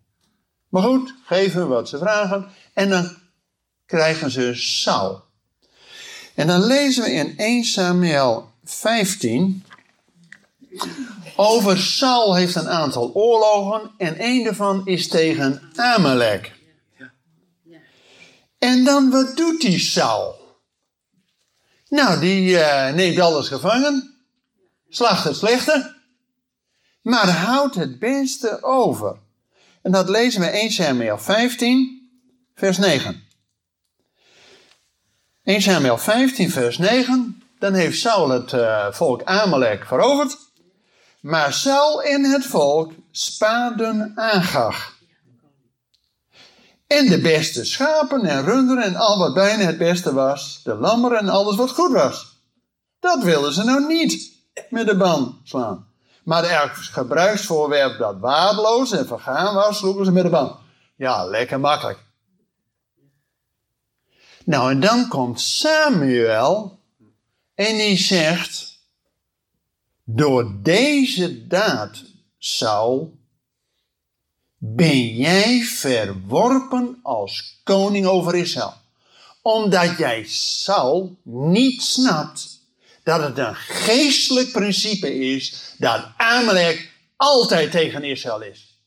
Maar 0.68 0.82
goed, 0.82 1.14
geven 1.24 1.68
wat 1.68 1.88
ze 1.88 1.98
vragen 1.98 2.48
en 2.74 2.90
dan 2.90 3.16
krijgen 3.86 4.30
ze 4.30 4.54
Saul. 4.54 5.22
En 6.34 6.46
dan 6.46 6.64
lezen 6.64 7.02
we 7.02 7.10
in 7.10 7.36
1 7.36 7.64
Samuel 7.64 8.50
15 8.64 9.64
over 11.36 11.78
Saul 11.78 12.34
heeft 12.34 12.54
een 12.54 12.68
aantal 12.68 13.14
oorlogen 13.14 13.90
en 13.98 14.14
een 14.18 14.44
daarvan 14.44 14.86
is 14.86 15.08
tegen 15.08 15.70
Amalek. 15.76 16.58
En 18.58 18.84
dan 18.84 19.10
wat 19.10 19.36
doet 19.36 19.60
die 19.60 19.78
Saul? 19.78 20.38
Nou, 21.88 22.20
die 22.20 22.50
uh, 22.50 22.92
neemt 22.92 23.18
alles 23.18 23.48
gevangen, 23.48 24.14
slacht 24.88 25.24
het 25.24 25.36
slechte, 25.36 25.96
maar 27.02 27.28
houdt 27.30 27.74
het 27.74 27.98
beste 27.98 28.62
over. 28.62 29.16
En 29.82 29.92
dat 29.92 30.08
lezen 30.08 30.40
we 30.40 30.46
1 30.46 30.70
Samuel 30.70 31.18
15, 31.18 32.10
vers 32.54 32.78
9. 32.78 33.28
1 35.44 35.62
Samuel 35.62 35.98
15, 35.98 36.50
vers 36.50 36.78
9. 36.78 37.42
Dan 37.58 37.74
heeft 37.74 37.98
Saul 37.98 38.28
het 38.28 38.52
uh, 38.52 38.92
volk 38.92 39.22
Amalek 39.24 39.86
veroverd. 39.86 40.36
Maar 41.20 41.52
Saul 41.52 42.02
en 42.02 42.24
het 42.24 42.46
volk 42.46 42.92
spaden 43.10 44.12
Agag. 44.16 44.98
En 46.86 47.08
de 47.08 47.20
beste 47.20 47.64
schapen 47.64 48.24
en 48.24 48.44
runderen 48.44 48.82
en 48.84 48.96
al 48.96 49.18
wat 49.18 49.34
bijna 49.34 49.64
het 49.64 49.78
beste 49.78 50.12
was, 50.14 50.60
de 50.64 50.74
lammeren 50.74 51.18
en 51.18 51.28
alles 51.28 51.56
wat 51.56 51.70
goed 51.70 51.92
was. 51.92 52.42
Dat 53.00 53.22
wilden 53.22 53.52
ze 53.52 53.64
nou 53.64 53.86
niet 53.86 54.32
met 54.70 54.86
de 54.86 54.96
ban 54.96 55.40
slaan. 55.44 55.88
Maar 56.24 56.44
elk 56.44 56.74
gebruiksvoorwerp 56.74 57.98
dat 57.98 58.18
waardeloos 58.18 58.92
en 58.92 59.06
vergaan 59.06 59.54
was, 59.54 59.78
sloegen 59.78 60.04
ze 60.04 60.12
met 60.12 60.22
de 60.22 60.30
ban. 60.30 60.58
Ja, 60.96 61.24
lekker 61.24 61.60
makkelijk. 61.60 61.98
Nou, 64.44 64.70
en 64.70 64.80
dan 64.80 65.08
komt 65.08 65.40
Samuel 65.40 66.78
en 67.54 67.76
die 67.76 67.96
zegt, 67.96 68.69
door 70.14 70.52
deze 70.62 71.46
daad, 71.46 72.02
Saul, 72.38 73.18
ben 74.58 75.16
jij 75.16 75.60
verworpen 75.62 76.98
als 77.02 77.60
koning 77.64 78.06
over 78.06 78.34
Israël. 78.34 78.74
Omdat 79.42 79.98
jij, 79.98 80.24
Saul, 80.28 81.16
niet 81.22 81.82
snapt 81.82 82.60
dat 83.02 83.22
het 83.22 83.38
een 83.38 83.54
geestelijk 83.54 84.52
principe 84.52 85.14
is 85.14 85.74
dat 85.78 86.06
Amalek 86.16 86.92
altijd 87.16 87.70
tegen 87.70 88.04
Israël 88.04 88.42
is. 88.42 88.78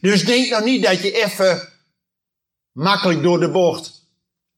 Dus 0.00 0.24
denk 0.24 0.50
nou 0.50 0.64
niet 0.64 0.82
dat 0.82 1.02
je 1.02 1.24
even 1.24 1.68
makkelijk 2.72 3.22
door 3.22 3.40
de 3.40 3.50
bocht 3.50 4.02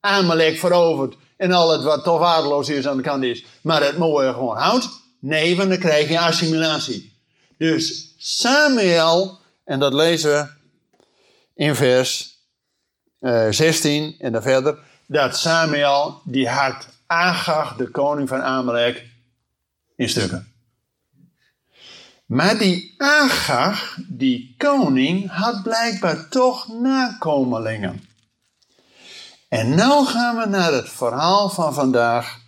Amalek 0.01 0.59
verovert 0.59 1.17
en 1.37 1.53
al 1.53 1.71
het 1.71 1.83
wat 1.83 2.05
toch 2.05 2.19
waardeloos 2.19 2.69
is 2.69 2.87
aan 2.87 2.97
de 2.97 3.03
kant 3.03 3.25
is, 3.25 3.45
maar 3.63 3.83
het 3.83 3.99
mooie 3.99 4.33
gewoon 4.33 4.57
houdt. 4.57 5.03
Nee, 5.25 5.57
want 5.57 5.69
dan 5.69 5.79
krijg 5.79 6.09
je 6.09 6.21
assimilatie. 6.21 7.13
Dus 7.59 8.15
Samuel, 8.19 9.39
en 9.65 9.81
dat 9.81 9.95
lezen 9.95 10.31
we 10.31 10.49
in 11.55 11.75
vers 11.75 12.39
uh, 13.21 13.47
eh, 13.47 13.53
16 13.53 14.17
en 14.19 14.33
dan 14.33 14.43
verder, 14.43 14.79
dat 15.07 15.37
Samuel 15.37 16.21
die 16.25 16.49
hakt 16.49 16.89
Agag, 17.07 17.77
de 17.77 17.89
koning 17.89 18.29
van 18.29 18.43
Amalek, 18.43 19.07
in 19.97 20.09
stukken. 20.09 20.53
Maar 22.27 22.59
die 22.59 22.95
Agag, 22.97 23.99
die 24.09 24.55
koning, 24.59 25.31
had 25.31 25.63
blijkbaar 25.63 26.29
toch 26.29 26.69
nakomelingen. 26.69 28.09
En 29.49 29.71
nu 29.71 30.05
gaan 30.05 30.37
we 30.37 30.47
naar 30.47 30.73
het 30.73 30.89
verhaal 30.89 31.51
van 31.51 31.75
vandaag, 31.75 32.39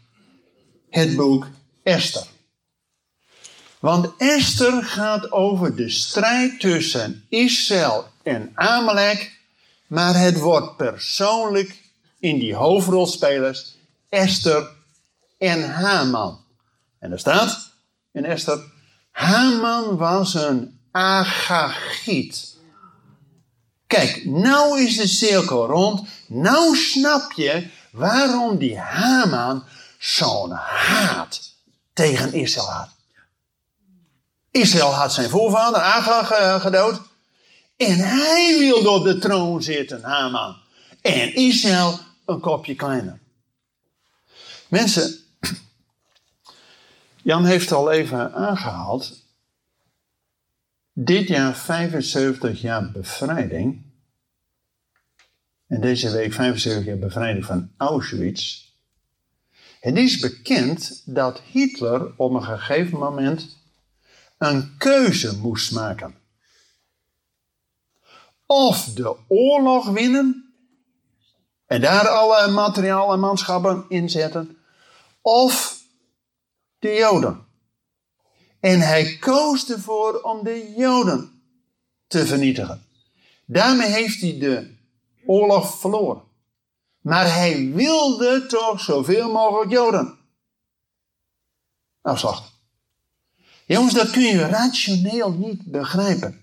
het 0.91 1.17
boek 1.17 1.47
Esther. 1.83 2.35
Want 3.87 4.17
Esther 4.17 4.85
gaat 4.85 5.33
over 5.33 5.77
de 5.77 5.89
strijd 5.89 6.61
tussen 6.61 7.25
Israël 7.29 8.09
en 8.23 8.53
Amalek, 8.55 9.39
maar 9.87 10.19
het 10.19 10.39
wordt 10.39 10.77
persoonlijk 10.77 11.83
in 12.19 12.39
die 12.39 12.55
hoofdrolspelers 12.55 13.77
Esther 14.09 14.69
en 15.39 15.71
Haman. 15.71 16.41
En 16.99 17.13
er 17.13 17.19
staat 17.19 17.71
in 18.13 18.25
Esther, 18.25 18.59
Haman 19.11 19.97
was 19.97 20.35
een 20.35 20.79
Agagiet. 20.91 22.57
Kijk, 23.87 24.25
nou 24.25 24.81
is 24.81 24.97
de 24.97 25.07
cirkel 25.07 25.67
rond. 25.67 26.09
Nou 26.27 26.77
snap 26.77 27.33
je 27.33 27.67
waarom 27.91 28.59
die 28.59 28.79
Haman 28.79 29.65
zo'n 29.99 30.51
haat 30.51 31.41
tegen 31.93 32.33
Israël 32.33 32.71
had. 32.71 32.96
Israël 34.57 34.95
had 34.95 35.13
zijn 35.13 35.31
voorvader 35.31 35.81
Agag 35.81 36.31
eh, 36.31 36.61
gedood. 36.61 37.01
En 37.77 37.99
hij 37.99 38.57
wilde 38.59 38.91
op 38.91 39.05
de 39.05 39.19
troon 39.19 39.63
zitten, 39.63 40.03
Haman. 40.03 40.57
En 41.01 41.35
Israël 41.35 41.99
een 42.25 42.41
kopje 42.41 42.75
kleiner. 42.75 43.19
Mensen, 44.69 45.19
Jan 47.23 47.45
heeft 47.45 47.73
al 47.73 47.91
even 47.91 48.35
aangehaald. 48.35 49.25
Dit 50.93 51.29
jaar 51.29 51.57
75 51.57 52.61
jaar 52.61 52.91
bevrijding. 52.91 53.85
En 55.67 55.81
deze 55.81 56.11
week 56.11 56.33
75 56.33 56.85
jaar 56.85 56.99
bevrijding 56.99 57.45
van 57.45 57.71
Auschwitz. 57.77 58.65
Het 59.81 59.97
is 59.97 60.19
bekend 60.19 61.03
dat 61.05 61.41
Hitler 61.53 62.13
op 62.17 62.33
een 62.35 62.45
gegeven 62.45 62.99
moment 62.99 63.57
een 64.39 64.75
keuze 64.79 65.37
moest 65.37 65.73
maken. 65.73 66.15
Of 68.47 68.85
de 68.85 69.17
oorlog 69.29 69.89
winnen 69.89 70.55
en 71.67 71.81
daar 71.81 72.09
alle 72.09 72.51
materiaal 72.51 73.13
en 73.13 73.21
manschappen 73.21 73.85
inzetten, 73.89 74.59
of 75.21 75.83
de 76.79 76.93
Joden. 76.93 77.47
En 78.61 78.81
hij 78.81 79.17
koos 79.17 79.71
ervoor 79.71 80.21
om 80.21 80.45
de 80.45 80.75
Joden 80.77 81.43
te 82.07 82.27
vernietigen. 82.27 82.87
Daarmee 83.47 83.89
heeft 83.89 84.21
hij 84.21 84.39
de 84.39 84.77
oorlog 85.27 85.79
verloren. 85.79 86.23
Maar 87.01 87.35
hij 87.35 87.73
wilde 87.73 88.47
toch 88.47 88.81
zoveel 88.81 89.33
mogelijk 89.33 89.71
Joden 89.71 90.19
afslachten. 92.03 92.56
Jongens, 93.67 93.95
dat 93.95 94.11
kun 94.11 94.23
je 94.23 94.47
rationeel 94.47 95.31
niet 95.33 95.65
begrijpen. 95.65 96.41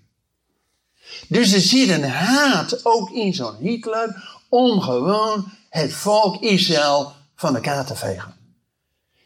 Dus 1.27 1.51
er 1.51 1.59
zit 1.59 1.89
een 1.89 2.09
haat 2.09 2.85
ook 2.85 3.09
in 3.09 3.33
zo'n 3.33 3.55
Hitler 3.55 4.39
om 4.49 4.81
gewoon 4.81 5.45
het 5.69 5.93
volk 5.93 6.41
Israël 6.41 7.11
van 7.35 7.53
de 7.53 7.59
kaart 7.59 7.87
te 7.87 7.95
vegen. 7.95 8.35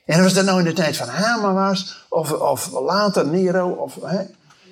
En 0.06 0.24
als 0.24 0.34
dat 0.34 0.46
nou 0.46 0.60
in 0.60 0.66
de 0.66 0.74
tijd 0.74 0.98
van 0.98 1.08
Haman 1.08 1.54
was, 1.54 2.06
of, 2.10 2.32
of 2.32 2.72
later 2.72 3.28
Nero, 3.28 3.70
of 3.70 3.96
hè, 4.02 4.24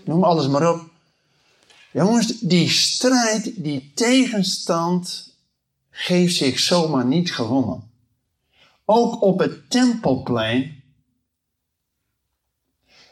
noem 0.04 0.24
alles 0.24 0.48
maar 0.48 0.74
op. 0.74 0.90
Jongens, 1.92 2.40
die 2.40 2.70
strijd, 2.70 3.64
die 3.64 3.92
tegenstand 3.96 5.34
geeft 5.90 6.36
zich 6.36 6.60
zomaar 6.60 7.06
niet 7.06 7.34
gewonnen. 7.34 7.90
Ook 8.86 9.22
op 9.22 9.40
het 9.40 9.70
tempelplein, 9.70 10.75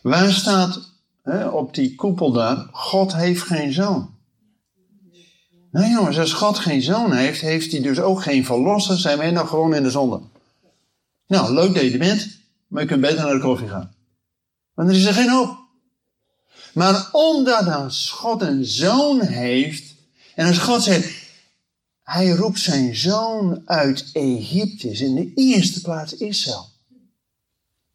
waar 0.03 0.31
staat 0.31 0.79
hè, 1.21 1.47
op 1.47 1.73
die 1.73 1.95
koepel 1.95 2.31
daar, 2.31 2.67
God 2.71 3.15
heeft 3.15 3.41
geen 3.41 3.73
zoon. 3.73 4.11
Nou 5.71 5.91
jongens, 5.91 6.19
als 6.19 6.33
God 6.33 6.59
geen 6.59 6.81
zoon 6.81 7.11
heeft, 7.11 7.41
heeft 7.41 7.71
hij 7.71 7.81
dus 7.81 7.99
ook 7.99 8.21
geen 8.21 8.45
verlosser, 8.45 8.97
zijn 8.97 9.17
wij 9.17 9.31
nog 9.31 9.49
gewoon 9.49 9.73
in 9.73 9.83
de 9.83 9.91
zonde. 9.91 10.21
Nou, 11.27 11.53
leuk 11.53 11.73
dat 11.73 11.83
je 11.83 11.97
bent, 11.97 12.39
maar 12.67 12.81
je 12.81 12.87
kunt 12.87 13.01
beter 13.01 13.23
naar 13.23 13.33
de 13.33 13.39
koffie 13.39 13.67
gaan. 13.67 13.95
Want 14.73 14.89
er 14.89 14.95
is 14.95 15.05
er 15.05 15.13
geen 15.13 15.29
hoop. 15.29 15.57
Maar 16.73 17.09
omdat 17.11 17.67
als 17.67 18.09
God 18.09 18.41
een 18.41 18.65
zoon 18.65 19.21
heeft, 19.21 19.95
en 20.35 20.47
als 20.47 20.57
God 20.57 20.83
zegt, 20.83 21.21
hij 22.03 22.29
roept 22.29 22.59
zijn 22.59 22.95
zoon 22.95 23.61
uit 23.65 24.09
Egypte, 24.13 24.89
in 24.89 25.15
de 25.15 25.31
eerste 25.35 25.81
plaats 25.81 26.17
Israël. 26.17 26.72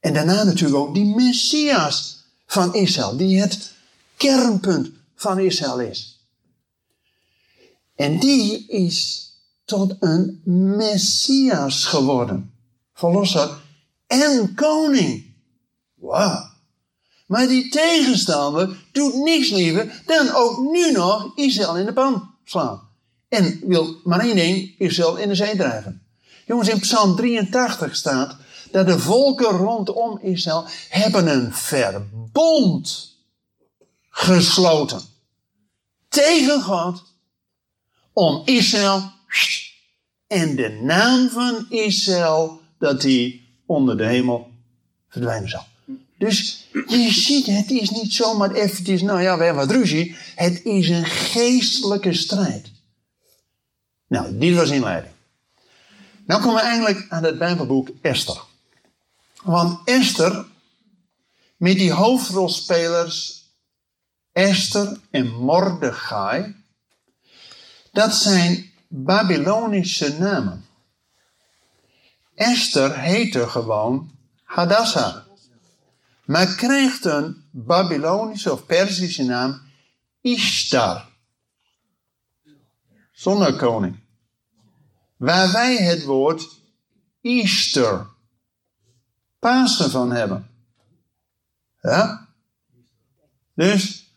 En 0.00 0.12
daarna 0.14 0.42
natuurlijk 0.42 0.78
ook 0.78 0.94
die 0.94 1.14
Messias 1.14 2.24
van 2.46 2.74
Israël, 2.74 3.16
die 3.16 3.40
het 3.40 3.72
kernpunt 4.16 4.90
van 5.14 5.38
Israël 5.38 5.80
is. 5.80 6.26
En 7.94 8.18
die 8.18 8.66
is 8.68 9.30
tot 9.64 9.96
een 10.00 10.40
Messias 10.44 11.84
geworden 11.84 12.52
verlosser 12.98 13.50
en 14.06 14.54
koning. 14.54 15.34
Wauw. 15.94 16.56
Maar 17.26 17.46
die 17.46 17.68
tegenstander 17.68 18.76
doet 18.92 19.14
niks 19.14 19.50
liever 19.50 20.02
dan 20.06 20.30
ook 20.34 20.58
nu 20.58 20.92
nog 20.92 21.32
Israël 21.36 21.76
in 21.76 21.86
de 21.86 21.92
pan 21.92 22.30
slaan. 22.44 22.80
En 23.28 23.60
wil 23.66 24.00
maar 24.04 24.20
één 24.20 24.36
ding, 24.36 24.74
Israël 24.78 25.16
in 25.16 25.28
de 25.28 25.34
zee 25.34 25.56
drijven. 25.56 26.02
Jongens, 26.46 26.68
in 26.68 26.80
Psalm 26.80 27.16
83 27.16 27.96
staat 27.96 28.36
dat 28.70 28.86
de 28.86 28.98
volken 28.98 29.46
rondom 29.46 30.18
Israël 30.22 30.64
hebben 30.88 31.28
een 31.28 31.52
verbond 31.54 33.16
gesloten 34.10 35.00
tegen 36.08 36.62
God 36.62 37.04
om 38.12 38.42
Israël 38.44 39.02
en 40.26 40.56
de 40.56 40.80
naam 40.82 41.28
van 41.28 41.66
Israël 41.68 42.60
dat 42.78 43.02
hij 43.02 43.40
onder 43.66 43.96
de 43.96 44.04
hemel 44.04 44.50
verdwijnen 45.08 45.48
zal. 45.48 45.66
Dus 46.18 46.66
je 46.86 47.10
ziet, 47.10 47.46
het 47.46 47.70
is 47.70 47.90
niet 47.90 48.12
zomaar 48.12 48.52
eventjes, 48.52 49.02
nou 49.02 49.22
ja, 49.22 49.38
we 49.38 49.44
hebben 49.44 49.66
wat 49.66 49.76
ruzie. 49.76 50.16
Het 50.34 50.64
is 50.64 50.88
een 50.88 51.04
geestelijke 51.04 52.12
strijd. 52.12 52.70
Nou, 54.06 54.38
dit 54.38 54.54
was 54.54 54.70
inleiding. 54.70 55.12
Nou 56.26 56.42
komen 56.42 56.62
we 56.62 56.68
eigenlijk 56.68 57.06
aan 57.08 57.24
het 57.24 57.38
Bijbelboek 57.38 57.88
Esther. 58.00 58.40
Want 59.42 59.88
Esther, 59.88 60.46
met 61.56 61.76
die 61.76 61.92
hoofdrolspelers 61.92 63.46
Esther 64.32 65.00
en 65.10 65.34
Mordechai, 65.34 66.54
dat 67.92 68.14
zijn 68.14 68.72
Babylonische 68.88 70.18
namen. 70.18 70.66
Esther 72.34 72.98
heette 72.98 73.48
gewoon 73.48 74.10
Hadassah, 74.42 75.16
maar 76.24 76.54
krijgt 76.54 77.04
een 77.04 77.48
Babylonische 77.50 78.52
of 78.52 78.66
Perzische 78.66 79.24
naam 79.24 79.60
Ishtar. 80.20 81.08
Zonnekoning. 83.12 83.98
Waar 85.16 85.52
wij 85.52 85.76
het 85.76 86.04
woord 86.04 86.60
Easter, 87.20 88.06
Pasen 89.38 89.90
van 89.90 90.12
hebben. 90.12 90.50
Ja? 91.82 92.28
Dus, 93.54 94.12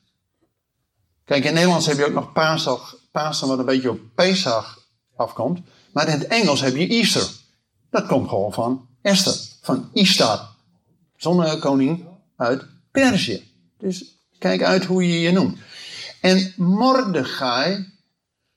kijk, 1.25 1.43
in 1.43 1.53
Nederlands 1.53 1.85
heb 1.85 1.97
je 1.97 2.05
ook 2.05 2.13
nog 2.13 2.31
Pasen, 2.31 2.77
Pasen 3.11 3.47
wat 3.47 3.59
een 3.59 3.65
beetje 3.65 3.91
op 3.91 3.99
Pesach 4.15 4.79
afkomt. 5.15 5.59
Maar 5.93 6.07
in 6.07 6.19
het 6.19 6.27
Engels 6.27 6.61
heb 6.61 6.75
je 6.75 6.87
Easter. 6.87 7.29
Dat 7.89 8.07
komt 8.07 8.29
gewoon 8.29 8.53
van 8.53 8.87
Esther, 9.01 9.35
van 9.61 9.89
Ishtar. 9.93 10.49
Zonnekoning 11.15 12.05
uit 12.35 12.65
Perzië. 12.91 13.51
Dus 13.77 14.17
kijk 14.39 14.63
uit 14.63 14.85
hoe 14.85 15.07
je 15.07 15.19
je 15.19 15.31
noemt. 15.31 15.57
En 16.21 16.53
Mordechai 16.57 17.93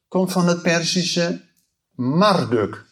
komt 0.09 0.33
van 0.33 0.47
het 0.47 0.63
Perzische 0.63 1.45
Marduk, 1.91 2.85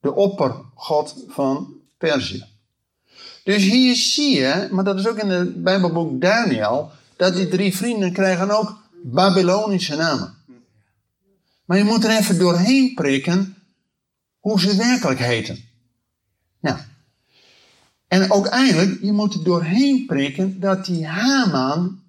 de 0.00 0.14
oppergod 0.14 1.24
van 1.28 1.74
Perzië. 1.98 2.55
Dus 3.46 3.62
hier 3.62 3.96
zie 3.96 4.36
je, 4.36 4.68
maar 4.70 4.84
dat 4.84 4.98
is 4.98 5.08
ook 5.08 5.18
in 5.18 5.28
het 5.28 5.62
Bijbelboek 5.62 6.20
Daniel, 6.20 6.90
dat 7.16 7.34
die 7.34 7.48
drie 7.48 7.76
vrienden 7.76 8.12
krijgen 8.12 8.50
ook 8.50 8.78
Babylonische 9.02 9.96
namen. 9.96 10.34
Maar 11.64 11.78
je 11.78 11.84
moet 11.84 12.04
er 12.04 12.10
even 12.10 12.38
doorheen 12.38 12.94
prikken 12.94 13.56
hoe 14.40 14.60
ze 14.60 14.76
werkelijk 14.76 15.18
heten. 15.18 15.64
Nou, 16.60 16.78
en 18.08 18.30
ook 18.30 18.46
eigenlijk, 18.46 18.98
je 19.02 19.12
moet 19.12 19.34
er 19.34 19.44
doorheen 19.44 20.06
prikken 20.06 20.60
dat 20.60 20.84
die 20.84 21.06
Haman 21.06 22.00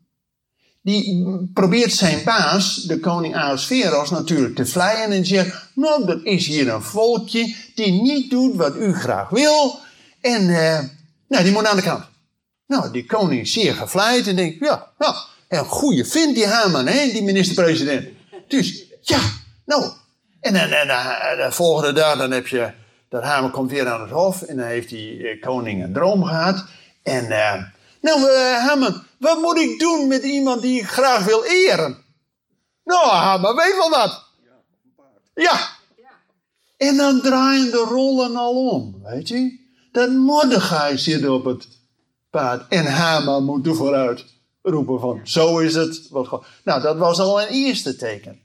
die 0.81 1.25
probeert 1.53 1.93
zijn 1.93 2.23
baas, 2.23 2.83
de 2.83 2.99
koning 2.99 3.35
Ahasveros, 3.35 4.09
natuurlijk 4.09 4.55
te 4.55 4.65
vleien 4.65 5.11
en 5.11 5.25
zegt, 5.25 5.69
nou, 5.75 6.09
er 6.09 6.25
is 6.25 6.47
hier 6.47 6.69
een 6.69 6.81
volkje 6.81 7.55
die 7.75 8.01
niet 8.01 8.29
doet 8.29 8.55
wat 8.55 8.75
u 8.75 8.93
graag 8.93 9.29
wil 9.29 9.79
en 10.21 10.43
uh, 10.43 10.79
nou, 11.27 11.43
die 11.43 11.53
moet 11.53 11.65
aan 11.65 11.75
de 11.75 11.81
kant. 11.81 12.03
Nou, 12.67 12.91
die 12.91 13.05
koning 13.05 13.41
is 13.41 13.53
zeer 13.53 13.73
gevleid 13.73 14.27
en 14.27 14.35
denkt, 14.35 14.59
ja, 14.59 14.91
nou, 14.97 15.15
een 15.47 15.65
goede 15.65 16.05
vindt 16.05 16.35
die 16.35 16.47
Haman, 16.47 16.87
hè, 16.87 17.11
die 17.11 17.23
minister-president. 17.23 18.07
Dus, 18.47 18.83
ja, 19.01 19.19
nou, 19.65 19.91
en 20.39 20.53
dan 20.53 20.69
de 20.69 21.47
volgende 21.49 21.93
dag, 21.93 22.17
dan 22.17 22.31
heb 22.31 22.47
je, 22.47 22.71
dat 23.09 23.23
Haman 23.23 23.51
komt 23.51 23.71
weer 23.71 23.87
aan 23.87 24.01
het 24.01 24.11
hof 24.11 24.41
en 24.41 24.57
dan 24.57 24.65
heeft 24.65 24.89
die 24.89 25.27
eh, 25.27 25.41
koning 25.41 25.83
een 25.83 25.93
droom 25.93 26.23
gehad 26.23 26.65
en... 27.03 27.25
Uh, 27.25 27.63
nou, 28.01 28.21
uh, 28.21 28.67
Haman, 28.67 29.03
wat 29.19 29.41
moet 29.41 29.57
ik 29.57 29.79
doen 29.79 30.07
met 30.07 30.23
iemand 30.23 30.61
die 30.61 30.79
ik 30.79 30.87
graag 30.87 31.25
wil 31.25 31.43
eren? 31.43 31.97
Nou, 32.83 33.07
Haman, 33.07 33.55
weet 33.55 33.75
wel 33.75 33.89
wat. 33.89 34.25
Ja. 35.33 35.59
En 36.77 36.97
dan 36.97 37.21
draaien 37.21 37.71
de 37.71 37.85
rollen 37.89 38.35
al 38.35 38.69
om, 38.69 39.01
weet 39.03 39.27
je. 39.27 39.66
Dat 39.91 40.11
Mordechai 40.11 40.97
zit 40.97 41.27
op 41.27 41.45
het 41.45 41.67
paard 42.29 42.67
en 42.67 42.85
Haman 42.85 43.43
moet 43.43 43.67
er 43.67 43.75
vooruit 43.75 44.25
roepen 44.61 44.99
van, 44.99 45.19
zo 45.23 45.59
is 45.59 45.75
het. 45.75 46.09
Wat 46.09 46.45
nou, 46.63 46.81
dat 46.81 46.97
was 46.97 47.19
al 47.19 47.41
een 47.41 47.47
eerste 47.47 47.95
teken. 47.95 48.39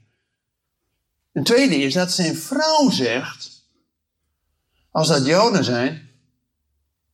Een 1.31 1.43
tweede 1.43 1.75
is 1.75 1.93
dat 1.93 2.11
zijn 2.11 2.35
vrouw 2.35 2.89
zegt, 2.89 3.65
als 4.91 5.07
dat 5.07 5.25
Joden 5.25 5.63
zijn, 5.63 6.09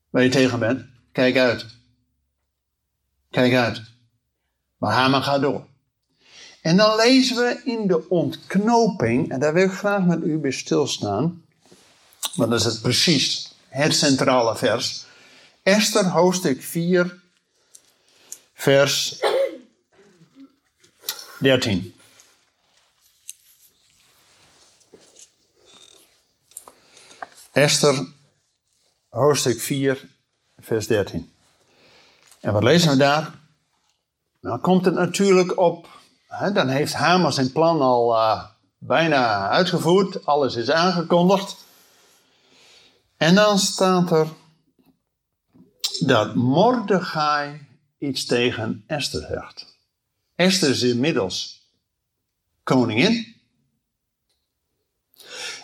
waar 0.09 0.23
je 0.23 0.29
tegen 0.29 0.59
bent, 0.59 0.85
kijk 1.11 1.37
uit. 1.37 1.65
Kijk 3.29 3.53
uit. 3.53 3.81
Maar 4.77 4.93
Haman 4.93 5.23
gaat 5.23 5.41
door. 5.41 5.67
En 6.61 6.77
dan 6.77 6.95
lezen 6.95 7.35
we 7.35 7.61
in 7.63 7.87
de 7.87 8.09
ontknoping, 8.09 9.31
en 9.31 9.39
daar 9.39 9.53
wil 9.53 9.65
ik 9.65 9.71
graag 9.71 10.05
met 10.05 10.23
u 10.23 10.37
bij 10.37 10.51
stilstaan, 10.51 11.45
want 12.35 12.49
dat 12.49 12.59
is 12.59 12.65
het 12.65 12.81
precies 12.81 13.48
het 13.69 13.95
centrale 13.95 14.55
vers. 14.55 15.05
Esther 15.63 16.05
hoofdstuk 16.05 16.63
4, 16.63 17.19
vers 18.53 19.21
13. 21.39 21.93
Esther, 27.51 28.07
hoofdstuk 29.09 29.61
4, 29.61 30.07
vers 30.59 30.87
13. 30.87 31.33
En 32.39 32.53
wat 32.53 32.63
lezen 32.63 32.89
we 32.89 32.97
daar? 32.97 33.31
Dan 34.41 34.61
komt 34.61 34.85
het 34.85 34.93
natuurlijk 34.93 35.57
op. 35.57 35.87
Hè, 36.27 36.51
dan 36.51 36.67
heeft 36.67 36.93
Hamer 36.93 37.33
zijn 37.33 37.51
plan 37.51 37.81
al 37.81 38.15
uh, 38.15 38.43
bijna 38.77 39.49
uitgevoerd. 39.49 40.25
Alles 40.25 40.55
is 40.55 40.71
aangekondigd. 40.71 41.55
En 43.19 43.35
dan 43.35 43.59
staat 43.59 44.11
er 44.11 44.27
dat 46.05 46.35
Mordechai 46.35 47.67
iets 47.97 48.25
tegen 48.25 48.83
Esther 48.87 49.21
zegt. 49.21 49.77
Esther 50.35 50.69
is 50.69 50.81
inmiddels 50.81 51.67
koningin. 52.63 53.35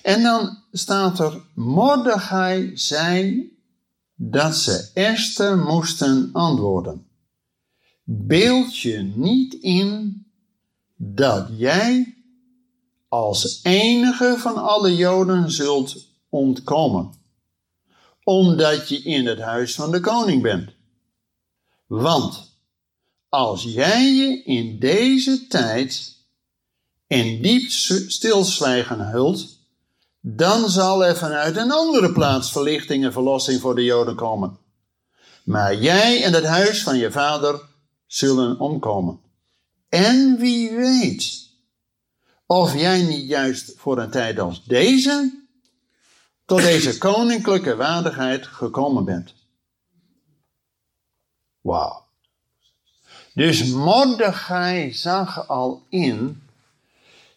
En 0.02 0.24
dan 0.24 0.64
staat 0.72 1.20
er, 1.20 1.42
Mordechai 1.54 2.78
zei 2.78 3.50
dat 4.16 4.56
ze 4.56 4.90
Esther 4.94 5.58
moesten 5.58 6.30
antwoorden. 6.34 7.08
Beeld 8.04 8.78
je 8.78 8.98
niet 9.16 9.54
in 9.54 10.26
dat 10.96 11.50
jij 11.58 12.18
als 13.08 13.60
enige 13.64 14.36
van 14.38 14.58
alle 14.58 14.96
Joden 14.96 15.52
zult 15.52 16.08
ontkomen, 16.30 17.14
omdat 18.26 18.90
je 18.90 19.02
in 19.02 19.26
het 19.26 19.40
huis 19.40 19.76
van 19.76 19.92
de 19.92 20.00
koning 20.00 20.42
bent. 20.42 20.70
Want 21.88 22.58
als 23.30 23.64
jij 23.64 24.14
je 24.14 24.44
in 24.44 24.80
deze 24.80 25.48
tijd 25.48 26.16
in 27.08 27.42
diep 27.42 27.70
stilzwijgen 28.10 29.10
hult, 29.10 29.48
dan 30.22 30.70
zal 30.70 31.06
er 31.06 31.16
vanuit 31.16 31.58
een 31.58 31.72
andere 31.72 32.12
plaats 32.12 32.52
verlichting 32.52 33.04
en 33.04 33.12
verlossing 33.12 33.62
voor 33.62 33.76
de 33.76 33.84
Joden 33.84 34.16
komen. 34.16 34.58
Maar 35.44 35.76
jij 35.76 36.24
en 36.24 36.34
het 36.34 36.46
huis 36.46 36.84
van 36.84 36.98
je 36.98 37.12
vader 37.12 37.62
zullen 38.06 38.60
omkomen. 38.60 39.20
En 39.90 40.38
wie 40.38 40.72
weet 40.72 41.50
of 42.46 42.74
jij 42.74 43.02
niet 43.02 43.28
juist 43.28 43.74
voor 43.78 43.98
een 43.98 44.10
tijd 44.10 44.40
als 44.40 44.64
deze 44.64 45.45
tot 46.46 46.62
deze 46.62 46.98
koninklijke 46.98 47.76
waardigheid 47.76 48.48
gekomen 48.48 49.06
bent. 49.06 49.34
Wauw. 51.62 52.06
Dus 53.34 53.64
Mordechai 53.66 54.94
zag 54.94 55.48
al 55.48 55.86
in 55.90 56.44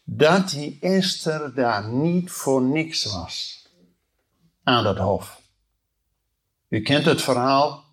dat 0.05 0.51
die 0.51 0.79
Esther 0.81 1.55
daar 1.55 1.89
niet 1.89 2.31
voor 2.31 2.63
niks 2.63 3.05
was 3.05 3.59
aan 4.63 4.85
dat 4.85 4.99
hof. 4.99 5.41
U 6.69 6.81
kent 6.81 7.05
het 7.05 7.23
verhaal. 7.23 7.85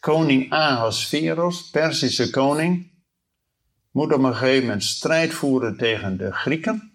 Koning 0.00 0.52
Ahasveros, 0.52 1.70
Persische 1.70 2.30
koning, 2.30 2.90
moet 3.90 4.12
op 4.12 4.22
een 4.22 4.34
gegeven 4.34 4.62
moment 4.62 4.84
strijd 4.84 5.32
voeren 5.34 5.76
tegen 5.76 6.16
de 6.16 6.32
Grieken. 6.32 6.93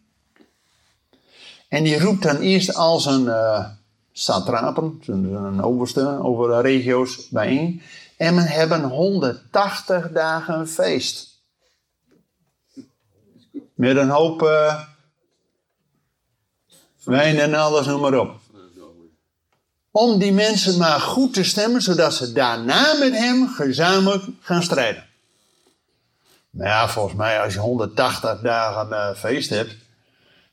En 1.70 1.84
die 1.84 2.00
roept 2.00 2.24
dan 2.24 2.38
eerst 2.38 2.76
al 2.76 3.00
zijn 3.00 3.24
uh, 3.24 3.66
satrapen, 4.12 5.02
zijn 5.04 5.64
overste 5.64 6.20
over 6.24 6.48
de 6.48 6.62
regio's 6.62 7.30
bijeen. 7.30 7.82
En 8.18 8.36
men 8.36 8.46
hebben 8.46 8.84
180 8.84 10.12
dagen 10.12 10.60
een 10.60 10.68
feest. 10.68 11.38
Met 13.74 13.98
een 13.98 14.10
hoop 14.10 14.42
uh, 14.42 14.84
wijn 17.04 17.40
en 17.40 17.54
alles, 17.54 17.86
noem 17.86 18.02
maar 18.02 18.20
op. 18.20 18.40
om 19.92 20.20
die 20.20 20.34
mensen 20.34 20.78
maar 20.78 21.00
goed 21.00 21.34
te 21.34 21.44
stemmen, 21.44 21.82
zodat 21.82 22.14
ze 22.14 22.32
daarna 22.32 22.94
met 22.94 23.14
hem 23.14 23.48
gezamenlijk 23.48 24.24
gaan 24.40 24.64
strijden. 24.64 25.08
Maar 26.50 26.68
ja, 26.68 26.90
volgens 26.90 27.16
mij 27.16 27.42
als 27.42 27.54
je 27.54 27.60
180 27.60 28.40
dagen 28.42 29.18
feest 29.18 29.50
hebt, 29.50 29.76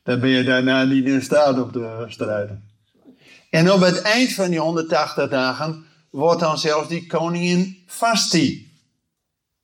dan 0.07 0.19
ben 0.19 0.29
je 0.29 0.43
daarna 0.43 0.83
niet 0.83 1.05
in 1.05 1.21
staat 1.21 1.59
om 1.59 1.71
te 1.71 2.05
strijden. 2.07 2.69
En 3.49 3.71
op 3.71 3.79
het 3.79 4.01
eind 4.01 4.33
van 4.33 4.49
die 4.49 4.59
180 4.59 5.29
dagen 5.29 5.85
wordt 6.09 6.39
dan 6.39 6.57
zelfs 6.57 6.87
die 6.87 7.07
koningin 7.07 7.83
Vasti 7.87 8.71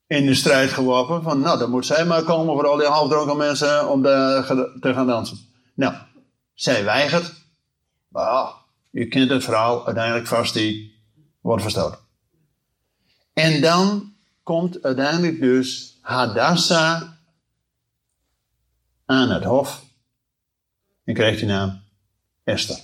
in 0.06 0.26
de 0.26 0.34
strijd 0.34 0.70
geworpen. 0.70 1.22
Van 1.22 1.40
nou, 1.40 1.58
dan 1.58 1.70
moet 1.70 1.86
zij 1.86 2.04
maar 2.04 2.22
komen 2.22 2.54
voor 2.54 2.66
al 2.66 2.76
die 2.76 2.86
halfdronken 2.86 3.36
mensen 3.36 3.88
om 3.88 4.02
de, 4.02 4.74
te 4.80 4.94
gaan 4.94 5.06
dansen. 5.06 5.38
Nou, 5.74 5.94
zij 6.54 6.84
weigert. 6.84 7.32
Maar 8.08 8.52
je 8.90 9.08
kent 9.08 9.30
het 9.30 9.44
verhaal, 9.44 9.86
uiteindelijk 9.86 10.26
Vasti 10.26 10.94
wordt 11.40 11.62
verstoten. 11.62 11.98
En 13.32 13.60
dan 13.60 14.12
komt 14.42 14.82
uiteindelijk 14.82 15.40
dus 15.40 15.98
Hadassah 16.00 17.02
aan 19.04 19.30
het 19.30 19.44
hof 19.44 19.83
en 21.04 21.14
krijgt 21.14 21.38
die 21.38 21.48
naam 21.48 21.82
Esther. 22.44 22.78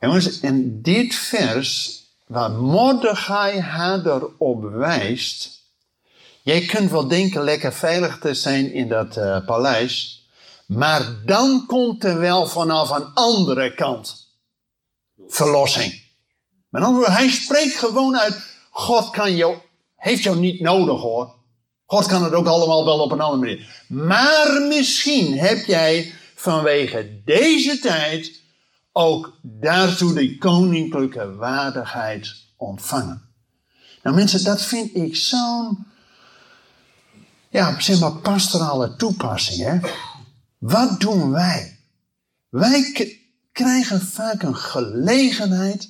Jongens, 0.00 0.40
en 0.40 0.82
dit 0.82 1.14
vers, 1.14 2.02
waar 2.26 2.50
Mordechai 2.50 3.60
haar 3.60 4.06
erop 4.06 4.62
wijst. 4.62 5.62
Jij 6.42 6.66
kunt 6.66 6.90
wel 6.90 7.08
denken 7.08 7.42
lekker 7.42 7.72
veilig 7.72 8.18
te 8.18 8.34
zijn 8.34 8.72
in 8.72 8.88
dat 8.88 9.16
uh, 9.16 9.44
paleis. 9.46 10.26
Maar 10.66 11.24
dan 11.24 11.66
komt 11.66 12.04
er 12.04 12.18
wel 12.18 12.46
vanaf 12.46 12.90
een 12.90 13.04
andere 13.14 13.74
kant 13.74 14.26
verlossing. 15.28 16.04
Andere 16.70 16.92
woorden, 16.92 17.12
hij 17.12 17.30
spreekt 17.30 17.76
gewoon 17.76 18.18
uit: 18.18 18.42
God 18.70 19.10
kan 19.10 19.36
jou, 19.36 19.56
heeft 19.96 20.22
jou 20.22 20.38
niet 20.38 20.60
nodig 20.60 21.00
hoor. 21.00 21.35
God 21.86 22.06
kan 22.06 22.24
het 22.24 22.32
ook 22.32 22.46
allemaal 22.46 22.84
wel 22.84 23.00
op 23.00 23.12
een 23.12 23.20
andere 23.20 23.42
manier. 23.42 23.84
Maar 23.88 24.62
misschien 24.68 25.38
heb 25.38 25.64
jij 25.64 26.12
vanwege 26.34 27.22
deze 27.24 27.78
tijd 27.78 28.40
ook 28.92 29.38
daartoe 29.42 30.14
de 30.14 30.38
koninklijke 30.38 31.34
waardigheid 31.34 32.34
ontvangen. 32.56 33.22
Nou 34.02 34.16
mensen, 34.16 34.44
dat 34.44 34.62
vind 34.62 34.94
ik 34.94 35.16
zo'n, 35.16 35.86
ja, 37.48 37.80
zeg 37.80 38.00
maar 38.00 38.16
pastorale 38.16 38.96
toepassing. 38.96 39.62
Hè? 39.62 39.90
Wat 40.58 41.00
doen 41.00 41.30
wij? 41.30 41.78
Wij 42.48 42.92
krijgen 43.52 44.00
vaak 44.00 44.42
een 44.42 44.56
gelegenheid. 44.56 45.88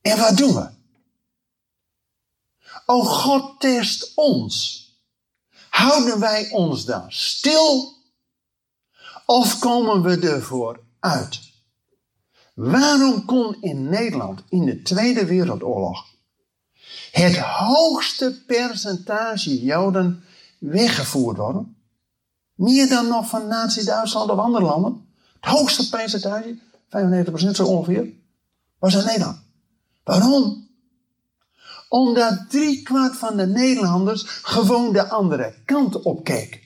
En 0.00 0.18
wat 0.18 0.36
doen 0.36 0.54
we? 0.54 0.68
Oh, 2.86 3.06
God 3.06 3.60
test 3.60 4.12
ons. 4.14 4.80
Houden 5.70 6.20
wij 6.20 6.50
ons 6.50 6.84
dan 6.84 7.04
stil? 7.08 7.94
Of 9.26 9.58
komen 9.58 10.02
we 10.02 10.28
ervoor 10.28 10.80
uit? 11.00 11.40
Waarom 12.54 13.24
kon 13.24 13.56
in 13.60 13.88
Nederland 13.88 14.42
in 14.48 14.64
de 14.64 14.82
Tweede 14.82 15.24
Wereldoorlog 15.24 16.04
het 17.10 17.36
hoogste 17.38 18.42
percentage 18.46 19.64
Joden 19.64 20.24
weggevoerd 20.58 21.36
worden? 21.36 21.76
Meer 22.54 22.88
dan 22.88 23.08
nog 23.08 23.28
van 23.28 23.46
Nazi-Duitsland 23.46 24.30
of 24.30 24.38
andere 24.38 24.64
landen. 24.64 25.06
Het 25.40 25.50
hoogste 25.50 25.88
percentage, 25.88 26.58
95% 26.88 27.50
zo 27.50 27.66
ongeveer, 27.66 28.12
was 28.78 28.94
in 28.94 29.04
Nederland. 29.04 29.42
Waarom? 30.04 30.61
Omdat 31.92 32.44
driekwart 32.48 33.16
van 33.16 33.36
de 33.36 33.46
Nederlanders 33.46 34.22
gewoon 34.26 34.92
de 34.92 35.08
andere 35.08 35.54
kant 35.64 36.02
op 36.02 36.24
keek. 36.24 36.62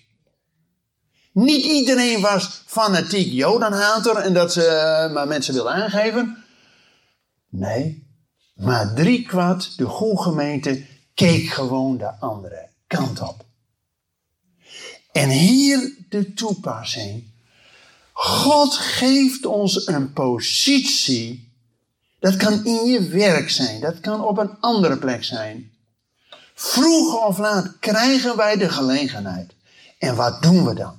Niet 1.32 1.64
iedereen 1.64 2.20
was 2.20 2.62
fanatiek 2.66 3.32
Jodenhater 3.32 4.16
en 4.16 4.34
dat 4.34 4.52
ze 4.52 4.60
uh, 5.08 5.14
maar 5.14 5.26
mensen 5.26 5.54
wilden 5.54 5.72
aangeven. 5.72 6.44
Nee, 7.48 8.06
maar 8.54 8.94
driekwart, 8.94 9.78
de 9.78 9.84
goede 9.84 10.22
gemeente, 10.22 10.86
keek 11.14 11.46
gewoon 11.46 11.96
de 11.96 12.18
andere 12.20 12.68
kant 12.86 13.20
op. 13.20 13.44
En 15.12 15.28
hier 15.28 15.96
de 16.08 16.32
toepassing. 16.34 17.24
God 18.12 18.74
geeft 18.74 19.46
ons 19.46 19.86
een 19.86 20.12
positie. 20.12 21.45
Dat 22.26 22.36
kan 22.36 22.64
in 22.64 22.84
je 22.84 23.08
werk 23.08 23.50
zijn, 23.50 23.80
dat 23.80 24.00
kan 24.00 24.24
op 24.24 24.38
een 24.38 24.60
andere 24.60 24.96
plek 24.96 25.24
zijn. 25.24 25.72
Vroeg 26.54 27.26
of 27.26 27.38
laat 27.38 27.78
krijgen 27.80 28.36
wij 28.36 28.56
de 28.56 28.68
gelegenheid. 28.68 29.54
En 29.98 30.16
wat 30.16 30.42
doen 30.42 30.64
we 30.64 30.74
dan? 30.74 30.98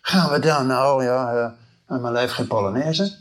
Gaan 0.00 0.30
we 0.30 0.38
dan, 0.38 0.66
nou 0.66 1.04
ja, 1.04 1.56
aan 1.86 2.00
mijn 2.00 2.12
lijf 2.12 2.30
geen 2.30 2.46
Polonaise? 2.46 3.16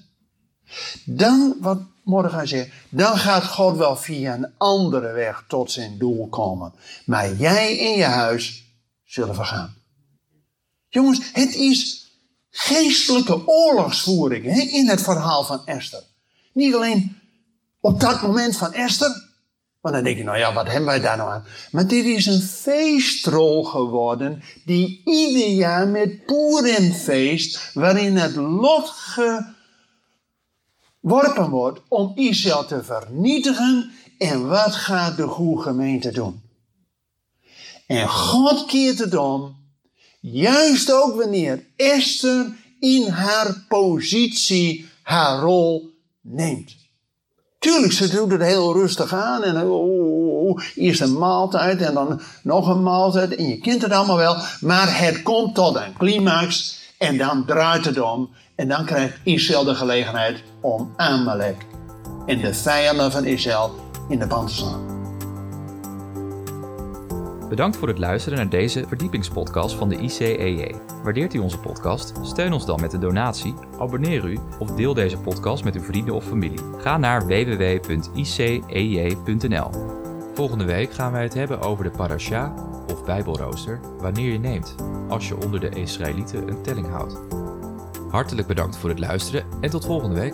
Dan, 1.05 1.55
wat 1.59 1.79
Mordechai 2.03 2.47
zegt, 2.47 2.71
dan 2.89 3.17
gaat 3.17 3.43
God 3.43 3.77
wel 3.77 3.95
via 3.95 4.33
een 4.33 4.53
andere 4.57 5.11
weg 5.11 5.43
tot 5.47 5.71
zijn 5.71 5.97
doel 5.97 6.27
komen. 6.27 6.73
Maar 7.05 7.33
jij 7.33 7.77
in 7.77 7.97
je 7.97 8.03
huis 8.03 8.63
zullen 9.05 9.35
vergaan. 9.35 9.75
Jongens, 10.87 11.29
het 11.33 11.55
is 11.55 12.11
geestelijke 12.49 13.47
oorlogsvoering 13.47 14.45
hè, 14.45 14.61
in 14.61 14.89
het 14.89 15.01
verhaal 15.01 15.43
van 15.43 15.65
Esther. 15.65 16.03
Niet 16.53 16.75
alleen 16.75 17.17
op 17.79 17.99
dat 17.99 18.21
moment 18.21 18.57
van 18.57 18.73
Esther. 18.73 19.25
Want 19.81 19.95
dan 19.95 20.03
denk 20.03 20.17
je, 20.17 20.23
nou 20.23 20.37
ja, 20.37 20.53
wat 20.53 20.67
hebben 20.67 20.85
wij 20.85 20.99
daar 20.99 21.17
nou 21.17 21.29
aan? 21.29 21.45
Maar 21.71 21.87
dit 21.87 22.05
is 22.05 22.25
een 22.25 22.41
feestrol 22.41 23.63
geworden 23.63 24.43
die 24.65 25.01
ieder 25.05 25.47
jaar 25.47 25.87
met 25.87 26.25
Purimfeest, 26.25 27.73
waarin 27.73 28.17
het 28.17 28.35
lot 28.35 28.89
geworpen 31.01 31.49
wordt 31.49 31.81
om 31.87 32.11
Israël 32.15 32.65
te 32.65 32.83
vernietigen. 32.83 33.91
En 34.17 34.47
wat 34.47 34.75
gaat 34.75 35.17
de 35.17 35.27
goede 35.27 35.61
gemeente 35.61 36.11
doen? 36.11 36.41
En 37.87 38.09
God 38.09 38.65
keert 38.65 38.99
het 38.99 39.15
om 39.15 39.57
Juist 40.31 40.91
ook 40.91 41.15
wanneer 41.15 41.65
Esther 41.75 42.55
in 42.79 43.07
haar 43.07 43.65
positie 43.67 44.85
haar 45.01 45.39
rol 45.39 45.91
neemt. 46.21 46.75
Tuurlijk, 47.67 47.93
ze 47.93 48.09
doet 48.09 48.31
het 48.31 48.41
heel 48.41 48.73
rustig 48.73 49.13
aan. 49.13 49.43
En 49.43 49.61
oh, 49.61 49.71
oh, 49.71 50.47
oh, 50.47 50.61
eerst 50.75 51.01
een 51.01 51.17
maaltijd 51.17 51.81
en 51.81 51.93
dan 51.93 52.21
nog 52.41 52.67
een 52.67 52.83
maaltijd. 52.83 53.35
En 53.35 53.47
je 53.47 53.57
kent 53.57 53.81
het 53.81 53.91
allemaal 53.91 54.17
wel. 54.17 54.35
Maar 54.59 54.99
het 54.99 55.23
komt 55.23 55.55
tot 55.55 55.75
een 55.75 55.93
climax. 55.97 56.79
En 56.97 57.17
dan 57.17 57.45
draait 57.45 57.85
het 57.85 57.99
om. 57.99 58.29
En 58.55 58.67
dan 58.67 58.85
krijgt 58.85 59.17
Israël 59.23 59.63
de 59.63 59.75
gelegenheid 59.75 60.43
om 60.61 60.93
Amalek 60.97 61.65
en 62.25 62.41
de 62.41 62.53
vijanden 62.53 63.11
van 63.11 63.25
Israël 63.25 63.75
in 64.09 64.19
de 64.19 64.27
band 64.27 64.47
te 64.47 64.55
slaan. 64.55 64.96
Bedankt 67.49 67.77
voor 67.77 67.87
het 67.87 67.97
luisteren 67.97 68.37
naar 68.37 68.49
deze 68.49 68.87
verdiepingspodcast 68.87 69.75
van 69.75 69.89
de 69.89 69.97
ICEJ. 69.97 70.75
Waardeert 71.03 71.33
u 71.33 71.39
onze 71.39 71.59
podcast? 71.59 72.13
Steun 72.21 72.53
ons 72.53 72.65
dan 72.65 72.81
met 72.81 72.93
een 72.93 72.99
donatie, 72.99 73.53
abonneer 73.79 74.25
u 74.25 74.37
of 74.59 74.71
deel 74.71 74.93
deze 74.93 75.17
podcast 75.17 75.63
met 75.63 75.75
uw 75.75 75.81
vrienden 75.81 76.13
of 76.13 76.25
familie. 76.25 76.59
Ga 76.77 76.97
naar 76.97 77.27
www.icej.nl. 77.27 77.69
Volgende 80.33 80.65
week 80.65 80.93
gaan 80.93 81.11
wij 81.11 81.23
het 81.23 81.33
hebben 81.33 81.61
over 81.61 81.83
de 81.83 81.91
parasha 81.91 82.53
of 82.91 83.05
bijbelrooster 83.05 83.79
wanneer 83.99 84.31
je 84.31 84.39
neemt, 84.39 84.75
als 85.07 85.27
je 85.27 85.43
onder 85.43 85.59
de 85.59 85.69
Israëlieten 85.69 86.47
een 86.47 86.61
telling 86.61 86.87
houdt. 86.87 87.19
Hartelijk 88.09 88.47
bedankt 88.47 88.77
voor 88.77 88.89
het 88.89 88.99
luisteren 88.99 89.45
en 89.61 89.69
tot 89.69 89.85
volgende 89.85 90.19
week. 90.19 90.33